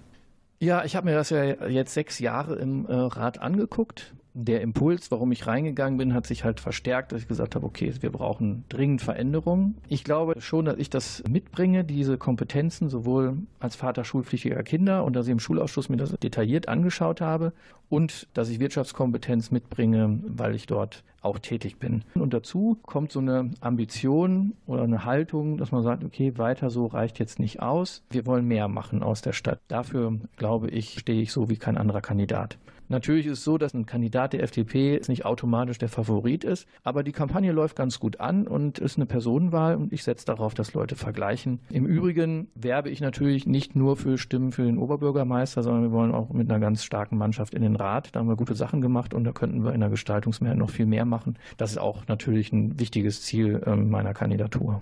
Ja, 0.60 0.84
ich 0.84 0.96
habe 0.96 1.06
mir 1.06 1.14
das 1.14 1.30
ja 1.30 1.42
jetzt 1.68 1.94
sechs 1.94 2.18
Jahre 2.18 2.56
im 2.56 2.86
äh, 2.86 2.94
Rat 2.94 3.40
angeguckt 3.40 4.14
der 4.38 4.60
Impuls, 4.60 5.10
warum 5.10 5.32
ich 5.32 5.46
reingegangen 5.46 5.96
bin, 5.96 6.12
hat 6.12 6.26
sich 6.26 6.44
halt 6.44 6.60
verstärkt, 6.60 7.10
dass 7.10 7.22
ich 7.22 7.28
gesagt 7.28 7.54
habe, 7.54 7.64
okay, 7.64 7.90
wir 8.00 8.12
brauchen 8.12 8.64
dringend 8.68 9.00
Veränderungen. 9.00 9.76
Ich 9.88 10.04
glaube 10.04 10.38
schon, 10.42 10.66
dass 10.66 10.76
ich 10.76 10.90
das 10.90 11.24
mitbringe, 11.26 11.84
diese 11.84 12.18
Kompetenzen, 12.18 12.90
sowohl 12.90 13.38
als 13.60 13.76
Vater 13.76 14.04
schulpflichtiger 14.04 14.62
Kinder 14.62 15.04
und 15.04 15.16
dass 15.16 15.26
ich 15.26 15.32
im 15.32 15.40
Schulausschuss 15.40 15.88
mir 15.88 15.96
das 15.96 16.12
detailliert 16.12 16.68
angeschaut 16.68 17.22
habe 17.22 17.54
und 17.88 18.28
dass 18.34 18.48
ich 18.48 18.60
Wirtschaftskompetenz 18.60 19.50
mitbringe, 19.50 20.20
weil 20.26 20.54
ich 20.54 20.66
dort 20.66 21.04
auch 21.22 21.38
tätig 21.38 21.78
bin. 21.78 22.04
Und 22.14 22.32
dazu 22.32 22.78
kommt 22.82 23.10
so 23.10 23.18
eine 23.18 23.50
Ambition 23.60 24.54
oder 24.66 24.84
eine 24.84 25.04
Haltung, 25.04 25.58
dass 25.58 25.72
man 25.72 25.82
sagt, 25.82 26.04
okay, 26.04 26.38
weiter 26.38 26.70
so 26.70 26.86
reicht 26.86 27.18
jetzt 27.18 27.40
nicht 27.40 27.60
aus. 27.60 28.02
Wir 28.10 28.26
wollen 28.26 28.46
mehr 28.46 28.68
machen 28.68 29.02
aus 29.02 29.22
der 29.22 29.32
Stadt. 29.32 29.60
Dafür, 29.68 30.18
glaube 30.36 30.70
ich, 30.70 30.98
stehe 31.00 31.20
ich 31.20 31.32
so 31.32 31.48
wie 31.48 31.56
kein 31.56 31.76
anderer 31.76 32.00
Kandidat. 32.00 32.58
Natürlich 32.88 33.26
ist 33.26 33.38
es 33.38 33.44
so, 33.44 33.58
dass 33.58 33.74
ein 33.74 33.86
Kandidat 33.86 34.32
der 34.32 34.42
FDP 34.42 35.00
nicht 35.08 35.24
automatisch 35.24 35.78
der 35.78 35.88
Favorit 35.88 36.44
ist, 36.44 36.68
aber 36.84 37.02
die 37.02 37.12
Kampagne 37.12 37.50
läuft 37.52 37.76
ganz 37.76 37.98
gut 37.98 38.20
an 38.20 38.46
und 38.46 38.78
ist 38.78 38.96
eine 38.96 39.06
Personenwahl 39.06 39.76
und 39.76 39.92
ich 39.92 40.04
setze 40.04 40.26
darauf, 40.26 40.54
dass 40.54 40.72
Leute 40.74 40.94
vergleichen. 40.94 41.58
Im 41.68 41.84
Übrigen 41.84 42.48
werbe 42.54 42.90
ich 42.90 43.00
natürlich 43.00 43.46
nicht 43.46 43.74
nur 43.74 43.96
für 43.96 44.18
Stimmen 44.18 44.52
für 44.52 44.64
den 44.64 44.78
Oberbürgermeister, 44.78 45.62
sondern 45.62 45.82
wir 45.82 45.92
wollen 45.92 46.14
auch 46.14 46.30
mit 46.30 46.48
einer 46.48 46.60
ganz 46.60 46.84
starken 46.84 47.18
Mannschaft 47.18 47.54
in 47.54 47.62
den 47.62 47.75
Rat. 47.76 48.10
Da 48.12 48.20
haben 48.20 48.28
wir 48.28 48.36
gute 48.36 48.54
Sachen 48.54 48.80
gemacht 48.80 49.14
und 49.14 49.24
da 49.24 49.32
könnten 49.32 49.64
wir 49.64 49.72
in 49.72 49.80
der 49.80 49.90
Gestaltungsmehrheit 49.90 50.58
noch 50.58 50.70
viel 50.70 50.86
mehr 50.86 51.04
machen. 51.04 51.38
Das 51.56 51.70
ist 51.70 51.78
auch 51.78 52.06
natürlich 52.08 52.52
ein 52.52 52.78
wichtiges 52.78 53.22
Ziel 53.22 53.62
ähm, 53.66 53.90
meiner 53.90 54.14
Kandidatur. 54.14 54.80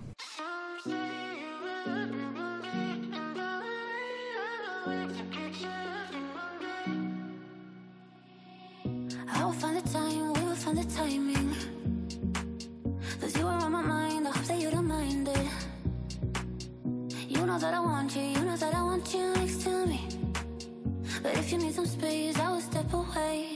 that 17.65 17.73
I 17.73 17.79
want 17.79 18.15
you, 18.15 18.21
you 18.21 18.41
know 18.41 18.57
that 18.57 18.75
I 18.75 18.83
want 18.83 19.13
you 19.13 19.33
next. 19.33 19.64
But 21.25 21.39
if 21.39 21.51
you 21.51 21.57
need 21.57 21.73
some 21.73 21.87
space, 21.87 22.37
I 22.37 22.51
will 22.51 22.61
step 22.61 22.93
away. 22.93 23.54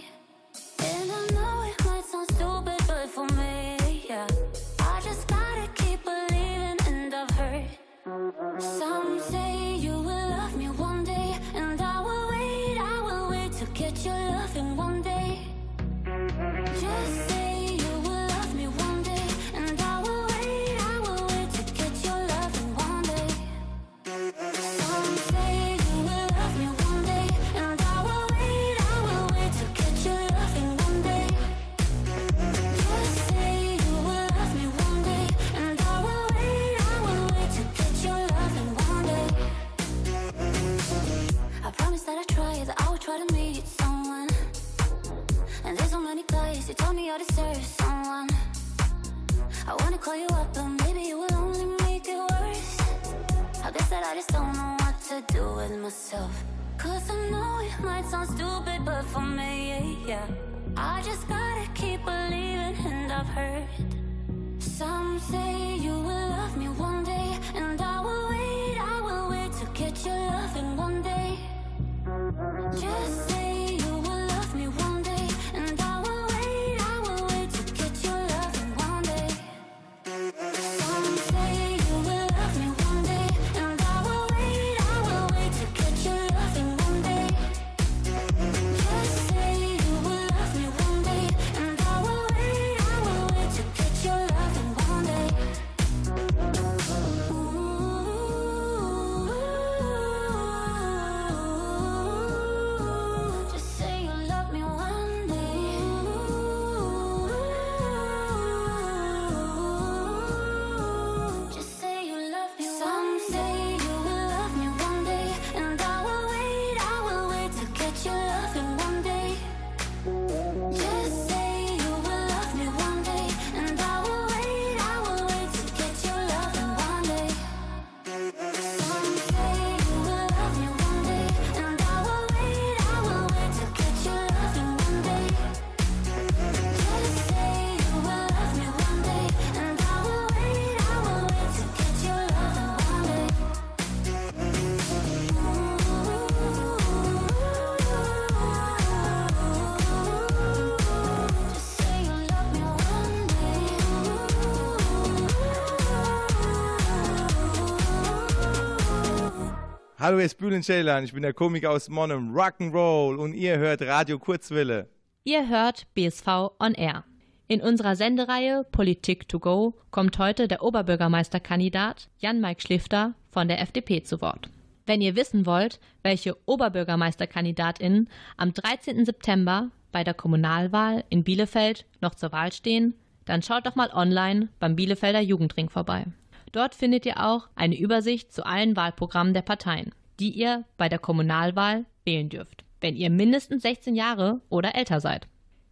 Hallo, 160.10 160.18
hier 160.18 160.26
ist 160.26 160.40
Bülent 160.40 160.66
Ceylan, 160.66 161.04
ich 161.04 161.14
bin 161.14 161.22
der 161.22 161.36
Komiker 161.36 161.70
aus 161.70 161.88
Monum, 161.88 162.36
Rock'n'Roll 162.36 163.18
und 163.18 163.36
ihr 163.36 163.60
hört 163.60 163.84
Radio 163.84 164.18
Kurzwelle. 164.18 164.90
Ihr 165.24 165.48
hört 165.48 165.86
BSV 165.94 166.28
on 166.58 166.74
Air. 166.74 167.04
In 167.48 167.62
unserer 167.62 167.96
Sendereihe 167.96 168.66
Politik 168.72 169.30
to 169.30 169.38
go 169.38 169.76
kommt 169.92 170.18
heute 170.18 170.48
der 170.48 170.64
Oberbürgermeisterkandidat 170.64 172.10
Jan-Mike 172.18 172.60
Schlifter 172.60 173.14
von 173.30 173.48
der 173.48 173.62
FDP 173.62 174.02
zu 174.02 174.20
Wort. 174.20 174.50
Wenn 174.88 175.00
ihr 175.00 175.16
wissen 175.16 175.46
wollt, 175.46 175.80
welche 176.02 176.36
Oberbürgermeisterkandidatinnen 176.48 178.10
am 178.36 178.52
13. 178.52 179.06
September 179.06 179.70
bei 179.92 180.04
der 180.04 180.16
Kommunalwahl 180.16 181.04
in 181.10 181.24
Bielefeld 181.24 181.86
noch 182.02 182.16
zur 182.16 182.32
Wahl 182.32 182.52
stehen, 182.52 182.96
dann 183.26 183.44
schaut 183.44 183.68
doch 183.68 183.76
mal 183.76 183.92
online 183.94 184.50
beim 184.58 184.76
Bielefelder 184.76 185.22
Jugendring 185.22 185.70
vorbei. 185.70 186.08
Dort 186.52 186.74
findet 186.74 187.06
ihr 187.06 187.24
auch 187.24 187.48
eine 187.54 187.78
Übersicht 187.78 188.34
zu 188.34 188.44
allen 188.44 188.76
Wahlprogrammen 188.76 189.36
der 189.36 189.44
Parteien, 189.44 189.92
die 190.20 190.32
ihr 190.32 190.66
bei 190.78 190.90
der 190.90 191.00
Kommunalwahl 191.00 191.86
wählen 192.06 192.30
dürft, 192.30 192.64
wenn 192.82 192.96
ihr 192.96 193.10
mindestens 193.10 193.64
16 193.64 193.96
Jahre 193.96 194.42
oder 194.50 194.76
älter 194.76 195.00
seid. 195.00 195.28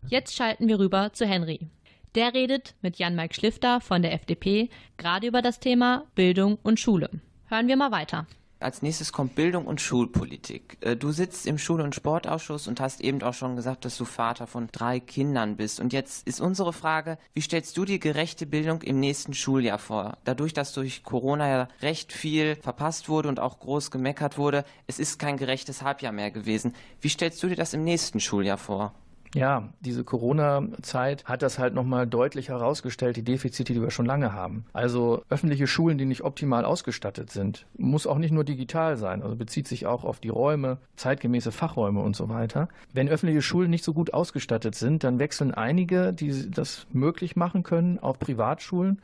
Jetzt 0.08 0.36
schalten 0.36 0.68
wir 0.68 0.80
rüber 0.80 1.12
zu 1.14 1.26
Henry. 1.26 1.68
Der 2.16 2.34
redet 2.34 2.76
mit 2.82 2.98
Jan-Mike 2.98 3.36
Schlifter 3.36 3.82
von 3.82 4.02
der 4.02 4.14
FDP 4.14 4.70
gerade 4.98 5.28
über 5.28 5.42
das 5.42 5.60
Thema 5.60 6.06
Bildung 6.16 6.58
und 6.64 6.80
Schule. 6.80 7.10
Hören 7.48 7.68
wir 7.68 7.78
mal 7.78 7.92
weiter. 7.92 8.26
Als 8.60 8.82
nächstes 8.82 9.14
kommt 9.14 9.36
Bildung 9.36 9.68
und 9.68 9.82
Schulpolitik. 9.82 10.78
Äh, 10.82 10.96
du 10.96 11.12
sitzt 11.12 11.46
im 11.46 11.60
Schul- 11.60 11.82
und 11.82 11.94
Sportausschuss 11.94 12.68
und 12.68 12.80
hast 12.80 13.02
eben 13.02 13.22
auch 13.22 13.36
schon 13.36 13.56
gesagt, 13.56 13.86
dass 13.86 13.98
du 13.98 14.06
Vater 14.06 14.48
von 14.48 14.68
drei 14.72 15.00
Kindern 15.00 15.58
bist. 15.58 15.80
Und 15.80 15.94
jetzt 15.94 16.28
ist 16.28 16.42
unsere 16.42 16.74
Frage, 16.74 17.20
wie 17.36 17.42
stellst 17.42 17.78
du 17.78 17.86
die 17.86 18.00
gerechte 18.00 18.48
Bildung 18.48 18.82
im 18.82 19.00
nächsten 19.00 19.36
Schuljahr 19.36 19.78
vor? 19.78 20.18
Dadurch, 20.24 20.54
dass 20.54 20.74
durch 20.74 21.04
Corona 21.04 21.48
ja 21.48 21.68
recht 21.82 22.12
viel 22.12 22.56
verpasst 22.56 23.10
wurde 23.10 23.30
und 23.30 23.40
auch 23.40 23.60
groß 23.60 23.92
gemeckert 23.92 24.40
wurde, 24.40 24.66
es 24.88 24.98
ist 24.98 25.20
kein 25.20 25.38
gerechtes 25.38 25.84
Halbjahr 25.84 26.12
mehr 26.12 26.32
gewesen. 26.32 26.74
Wie 27.00 27.10
stellst 27.10 27.44
du 27.44 27.48
dir 27.48 27.56
das 27.56 27.76
im 27.76 27.84
nächsten 27.84 28.20
Schuljahr 28.20 28.58
vor? 28.58 28.96
Ja, 29.36 29.70
diese 29.82 30.04
Corona-Zeit 30.04 31.26
hat 31.26 31.42
das 31.42 31.60
halt 31.60 31.74
nochmal 31.74 32.08
deutlich 32.08 32.50
herausgestellt, 32.50 33.18
die 33.18 33.24
Defizite, 33.24 33.74
die 33.74 33.82
wir 33.82 33.92
schon 33.92 34.06
lange 34.06 34.34
haben. 34.34 34.66
Also 34.74 35.24
öffentliche 35.30 35.68
Schulen, 35.68 35.98
die 35.98 36.06
nicht 36.06 36.24
optimal 36.24 36.66
ausgestattet 36.66 37.30
sind, 37.32 37.66
muss 37.78 38.08
auch 38.08 38.18
nicht 38.18 38.32
nur 38.32 38.44
digital 38.44 38.98
sein, 38.98 39.22
also 39.22 39.36
bezieht 39.36 39.68
sich 39.68 39.86
auch 39.86 40.04
auf 40.04 40.20
die 40.20 40.30
Räume, 40.30 40.78
zeitgemäße 40.96 41.52
Fachräume 41.52 42.02
und 42.02 42.16
so 42.16 42.30
weiter. 42.30 42.70
Wenn 42.94 43.10
öffentliche 43.10 43.42
Schulen 43.42 43.70
nicht 43.70 43.84
so 43.84 43.94
gut 43.94 44.14
ausgestattet 44.14 44.76
sind, 44.76 45.04
dann 45.04 45.20
wechseln 45.20 45.54
einige, 45.54 46.14
die 46.14 46.50
das 46.50 46.88
möglich 46.92 47.36
machen 47.36 47.64
können, 47.64 48.00
auf 48.00 48.20
Privatschulen 48.20 49.02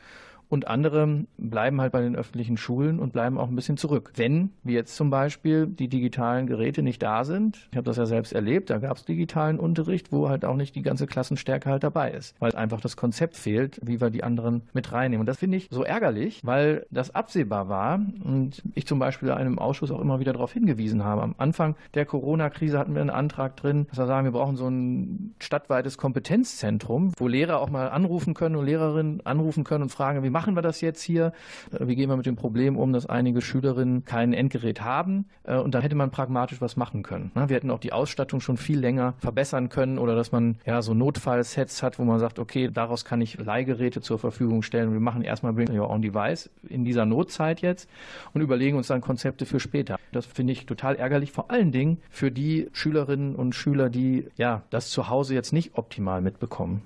und 0.54 0.68
andere 0.68 1.26
bleiben 1.40 1.82
halt 1.82 1.92
bei 1.92 2.02
den 2.02 2.16
öffentlichen 2.16 2.58
Schulen 2.58 3.00
und 3.00 3.12
bleiben 3.12 3.40
auch 3.40 3.50
ein 3.50 3.56
bisschen 3.56 3.76
zurück. 3.76 4.14
Wenn, 4.16 4.52
wie 4.64 4.74
jetzt 4.74 4.96
zum 4.96 5.10
Beispiel, 5.10 5.66
die 5.66 5.88
digitalen 5.88 6.46
Geräte 6.46 6.84
nicht 6.84 7.02
da 7.02 7.24
sind, 7.24 7.68
ich 7.72 7.78
habe 7.78 7.86
das 7.86 7.98
ja 7.98 8.06
selbst 8.06 8.34
erlebt, 8.34 8.70
da 8.70 8.78
gab 8.78 8.98
es 8.98 9.04
digitalen 9.04 9.60
Unterricht, 9.60 10.12
wo 10.12 10.30
halt 10.30 10.46
auch 10.46 10.56
nicht 10.56 10.76
die 10.76 10.84
ganze 10.84 11.08
Klassenstärke 11.08 11.72
halt 11.72 11.84
dabei 11.84 12.12
ist, 12.12 12.36
weil 12.40 12.56
einfach 12.56 12.82
das 12.82 12.96
Konzept 12.98 13.36
fehlt, 13.36 13.80
wie 13.84 14.00
wir 14.00 14.12
die 14.12 14.24
anderen 14.24 14.62
mit 14.74 14.92
reinnehmen. 14.92 15.22
Und 15.22 15.26
das 15.26 15.40
finde 15.40 15.58
ich 15.58 15.70
so 15.72 15.84
ärgerlich, 15.84 16.42
weil 16.44 16.86
das 16.92 17.16
absehbar 17.16 17.68
war 17.68 18.00
und 18.24 18.62
ich 18.76 18.86
zum 18.86 19.00
Beispiel 19.00 19.30
in 19.30 19.36
einem 19.36 19.58
Ausschuss 19.58 19.90
auch 19.90 20.02
immer 20.02 20.20
wieder 20.20 20.34
darauf 20.34 20.54
hingewiesen 20.54 21.04
habe. 21.04 21.24
Am 21.24 21.34
Anfang 21.40 21.76
der 21.96 22.06
Corona-Krise 22.06 22.78
hatten 22.78 22.94
wir 22.94 23.02
einen 23.02 23.10
Antrag 23.10 23.58
drin, 23.58 23.88
dass 23.90 23.98
wir 23.98 24.06
sagen, 24.06 24.26
wir 24.26 24.34
brauchen 24.34 24.56
so 24.56 24.68
ein 24.68 25.34
stadtweites 25.40 25.98
Kompetenzzentrum, 25.98 27.12
wo 27.18 27.28
Lehrer 27.28 27.60
auch 27.60 27.72
mal 27.72 27.90
anrufen 27.90 28.36
können 28.36 28.56
und 28.56 28.66
Lehrerinnen 28.66 29.26
anrufen 29.26 29.64
können 29.64 29.82
und 29.82 29.90
fragen, 29.90 30.22
wie 30.22 30.30
machen 30.30 30.43
wir 30.56 30.62
das 30.62 30.82
jetzt 30.82 31.02
hier? 31.02 31.34
Äh, 31.72 31.88
wie 31.88 31.96
gehen 31.96 32.10
wir 32.10 32.18
mit 32.18 32.26
dem 32.26 32.36
Problem 32.36 32.78
um, 32.78 32.94
dass 32.94 33.06
einige 33.06 33.42
Schülerinnen 33.42 34.06
kein 34.06 34.34
Endgerät 34.34 34.82
haben? 34.82 35.26
Äh, 35.44 35.58
und 35.58 35.74
da 35.74 35.80
hätte 35.80 35.96
man 35.96 36.12
pragmatisch 36.12 36.62
was 36.62 36.78
machen 36.78 37.04
können. 37.04 37.32
Ne? 37.36 37.50
Wir 37.50 37.56
hätten 37.56 37.72
auch 37.72 37.80
die 37.80 37.94
Ausstattung 37.94 38.42
schon 38.42 38.58
viel 38.58 38.80
länger 38.80 39.14
verbessern 39.20 39.70
können 39.70 39.98
oder 39.98 40.16
dass 40.16 40.32
man 40.32 40.58
ja 40.66 40.82
so 40.82 40.94
Notfallsets 40.94 41.82
hat, 41.82 42.00
wo 42.00 42.04
man 42.04 42.20
sagt, 42.20 42.40
okay, 42.40 42.70
daraus 42.72 43.06
kann 43.06 43.22
ich 43.22 43.38
Leihgeräte 43.38 44.02
zur 44.02 44.20
Verfügung 44.20 44.62
stellen. 44.62 44.94
Wir 44.94 45.00
machen 45.00 45.22
erstmal 45.22 45.54
Bring 45.54 45.78
Your 45.78 45.90
Own 45.90 46.02
Device 46.02 46.50
in 46.68 46.86
dieser 46.86 47.06
Notzeit 47.06 47.62
jetzt 47.62 47.90
und 48.34 48.42
überlegen 48.42 48.78
uns 48.78 48.88
dann 48.88 49.02
Konzepte 49.02 49.46
für 49.46 49.60
später. 49.60 49.98
Das 50.12 50.26
finde 50.26 50.54
ich 50.54 50.66
total 50.66 50.96
ärgerlich, 50.96 51.32
vor 51.32 51.52
allen 51.52 51.72
Dingen 51.72 51.98
für 52.10 52.32
die 52.32 52.70
Schülerinnen 52.74 53.36
und 53.36 53.56
Schüler, 53.56 53.90
die 53.90 54.28
ja 54.36 54.64
das 54.70 54.90
zu 54.90 55.10
Hause 55.10 55.34
jetzt 55.34 55.54
nicht 55.54 55.76
optimal 55.76 56.22
mitbekommen. 56.22 56.82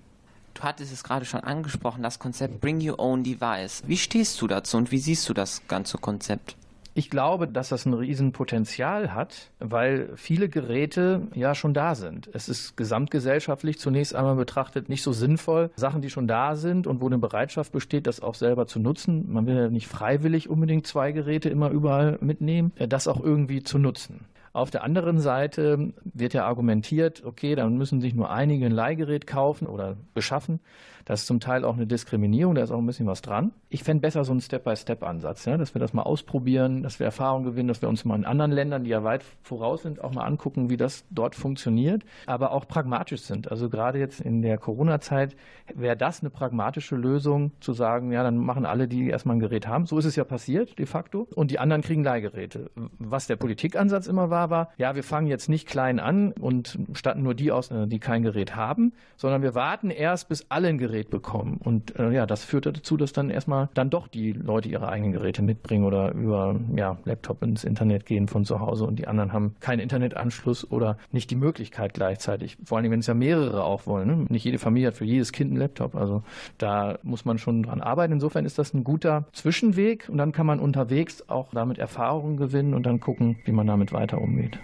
Du 0.58 0.64
hattest 0.64 0.92
es 0.92 1.04
gerade 1.04 1.24
schon 1.24 1.42
angesprochen, 1.42 2.02
das 2.02 2.18
Konzept 2.18 2.62
Bring 2.62 2.82
Your 2.82 3.00
Own 3.00 3.24
Device. 3.24 3.84
Wie 3.86 3.96
stehst 3.96 4.42
du 4.42 4.48
dazu 4.48 4.78
und 4.78 4.92
wie 4.92 4.98
siehst 4.98 5.30
du 5.30 5.36
das 5.36 5.62
ganze 5.68 6.00
Konzept? 6.00 6.56
Ich 6.96 7.12
glaube, 7.12 7.48
dass 7.48 7.70
das 7.70 7.86
ein 7.86 7.94
Riesenpotenzial 7.94 9.14
hat, 9.14 9.52
weil 9.60 10.10
viele 10.16 10.50
Geräte 10.50 11.28
ja 11.36 11.54
schon 11.54 11.76
da 11.76 11.94
sind. 11.94 12.28
Es 12.34 12.50
ist 12.50 12.76
gesamtgesellschaftlich 12.76 13.78
zunächst 13.78 14.16
einmal 14.16 14.36
betrachtet 14.36 14.90
nicht 14.90 15.04
so 15.04 15.14
sinnvoll, 15.14 15.70
Sachen, 15.76 16.02
die 16.02 16.10
schon 16.10 16.28
da 16.28 16.56
sind 16.56 16.88
und 16.88 17.02
wo 17.02 17.06
eine 17.06 17.20
Bereitschaft 17.20 17.72
besteht, 17.72 18.08
das 18.08 18.20
auch 18.22 18.34
selber 18.34 18.66
zu 18.66 18.80
nutzen. 18.80 19.32
Man 19.32 19.46
will 19.46 19.56
ja 19.56 19.70
nicht 19.70 19.88
freiwillig 19.88 20.50
unbedingt 20.50 20.88
zwei 20.88 21.12
Geräte 21.12 21.50
immer 21.50 21.70
überall 21.70 22.18
mitnehmen, 22.20 22.72
das 22.80 23.08
auch 23.08 23.24
irgendwie 23.24 23.62
zu 23.62 23.78
nutzen. 23.78 24.26
Auf 24.58 24.72
der 24.72 24.84
anderen 24.84 25.20
Seite 25.20 25.94
wird 26.04 26.34
ja 26.34 26.48
argumentiert, 26.48 27.24
okay, 27.24 27.54
dann 27.54 27.78
müssen 27.78 28.02
sich 28.02 28.16
nur 28.16 28.32
einige 28.32 28.66
ein 28.66 28.72
Leihgerät 28.72 29.28
kaufen 29.28 29.68
oder 29.68 29.98
beschaffen. 30.16 30.62
Das 31.08 31.22
ist 31.22 31.28
zum 31.28 31.40
Teil 31.40 31.64
auch 31.64 31.76
eine 31.76 31.88
Diskriminierung, 31.88 32.56
da 32.56 32.64
ist 32.64 32.72
auch 32.72 32.78
ein 32.80 32.86
bisschen 32.86 33.08
was 33.08 33.22
dran. 33.22 33.54
Ich 33.70 33.84
fände 33.84 34.02
besser 34.02 34.26
so 34.26 34.34
einen 34.34 34.42
Step-by-Step-Ansatz, 34.42 35.46
ja, 35.46 35.56
dass 35.56 35.74
wir 35.74 35.80
das 35.80 35.94
mal 35.94 36.02
ausprobieren, 36.04 36.84
dass 36.84 37.00
wir 37.00 37.06
Erfahrung 37.06 37.46
gewinnen, 37.46 37.70
dass 37.70 37.82
wir 37.82 37.88
uns 37.88 38.04
mal 38.04 38.18
in 38.18 38.26
anderen 38.26 38.52
Ländern, 38.52 38.84
die 38.84 38.90
ja 38.90 39.06
weit 39.06 39.24
voraus 39.42 39.84
sind, 39.84 40.04
auch 40.04 40.14
mal 40.14 40.26
angucken, 40.26 40.70
wie 40.70 40.76
das 40.76 41.06
dort 41.10 41.34
funktioniert, 41.36 42.04
aber 42.26 42.52
auch 42.52 42.68
pragmatisch 42.68 43.22
sind. 43.22 43.50
Also 43.50 43.70
gerade 43.70 44.00
jetzt 44.00 44.20
in 44.20 44.42
der 44.42 44.58
Corona-Zeit 44.58 45.38
wäre 45.74 45.96
das 45.96 46.20
eine 46.20 46.30
pragmatische 46.30 46.98
Lösung, 46.98 47.52
zu 47.62 47.72
sagen, 47.72 48.12
ja, 48.12 48.22
dann 48.22 48.36
machen 48.36 48.66
alle, 48.66 48.90
die 48.90 49.08
erstmal 49.08 49.38
ein 49.38 49.40
Gerät 49.40 49.66
haben. 49.66 49.86
So 49.86 49.98
ist 49.98 50.06
es 50.06 50.18
ja 50.18 50.26
passiert, 50.26 50.78
de 50.78 50.86
facto. 50.86 51.26
Und 51.36 51.52
die 51.52 51.60
anderen 51.60 51.84
kriegen 51.84 52.04
Leihgeräte. 52.04 52.70
Was 53.00 53.28
der 53.28 53.38
Politikansatz 53.38 54.08
immer 54.08 54.30
war, 54.30 54.50
war, 54.50 54.72
ja, 54.76 54.94
wir 54.96 55.04
fangen 55.04 55.28
jetzt 55.28 55.48
nicht 55.48 55.70
klein 55.70 56.02
an 56.02 56.34
und 56.34 56.78
statten 56.92 57.24
nur 57.24 57.34
die 57.34 57.54
aus, 57.54 57.70
die 57.72 58.00
kein 58.00 58.24
Gerät 58.24 58.58
haben, 58.58 58.92
sondern 59.16 59.42
wir 59.42 59.56
warten 59.56 59.90
erst, 59.90 60.28
bis 60.28 60.46
alle 60.50 60.68
ein 60.68 60.78
Gerät 60.78 60.97
Gerät 60.98 61.10
bekommen. 61.12 61.60
Und 61.64 61.98
äh, 62.00 62.12
ja, 62.12 62.26
das 62.26 62.44
führt 62.44 62.66
dazu, 62.66 62.98
dass 62.98 63.14
dann 63.14 63.30
erstmal 63.30 63.70
dann 63.76 63.90
doch 63.90 64.08
die 64.08 64.32
Leute 64.34 64.68
ihre 64.70 64.90
eigenen 64.90 65.12
Geräte 65.12 65.44
mitbringen 65.44 65.86
oder 65.86 66.12
über 66.14 66.60
ja, 66.76 66.98
Laptop 67.06 67.44
ins 67.44 67.64
Internet 67.64 68.06
gehen 68.06 68.28
von 68.28 68.46
zu 68.46 68.60
Hause 68.60 68.86
und 68.86 68.98
die 68.98 69.08
anderen 69.08 69.32
haben 69.32 69.56
keinen 69.60 69.80
Internetanschluss 69.80 70.70
oder 70.72 70.98
nicht 71.12 71.30
die 71.30 71.36
Möglichkeit 71.36 71.94
gleichzeitig. 71.94 72.58
Vor 72.64 72.78
allem, 72.80 72.92
wenn 72.92 73.00
es 73.00 73.08
ja 73.08 73.14
mehrere 73.14 73.64
auch 73.64 73.86
wollen. 73.86 74.08
Ne? 74.08 74.26
Nicht 74.30 74.46
jede 74.46 74.58
Familie 74.58 74.88
hat 74.88 74.96
für 74.96 75.06
jedes 75.06 75.32
Kind 75.32 75.52
einen 75.52 75.60
Laptop. 75.60 75.96
Also 75.96 76.24
da 76.58 76.98
muss 77.04 77.26
man 77.26 77.38
schon 77.38 77.64
dran 77.64 77.82
arbeiten. 77.82 78.14
Insofern 78.14 78.46
ist 78.46 78.58
das 78.58 78.74
ein 78.74 78.84
guter 78.84 79.26
Zwischenweg 79.34 80.10
und 80.10 80.18
dann 80.18 80.32
kann 80.32 80.48
man 80.48 80.60
unterwegs 80.60 81.30
auch 81.30 81.50
damit 81.54 81.78
Erfahrungen 81.78 82.38
gewinnen 82.38 82.74
und 82.74 82.86
dann 82.86 83.00
gucken, 83.00 83.38
wie 83.46 83.52
man 83.52 83.68
damit 83.68 83.94
weiter 83.94 84.20
umgeht. 84.20 84.58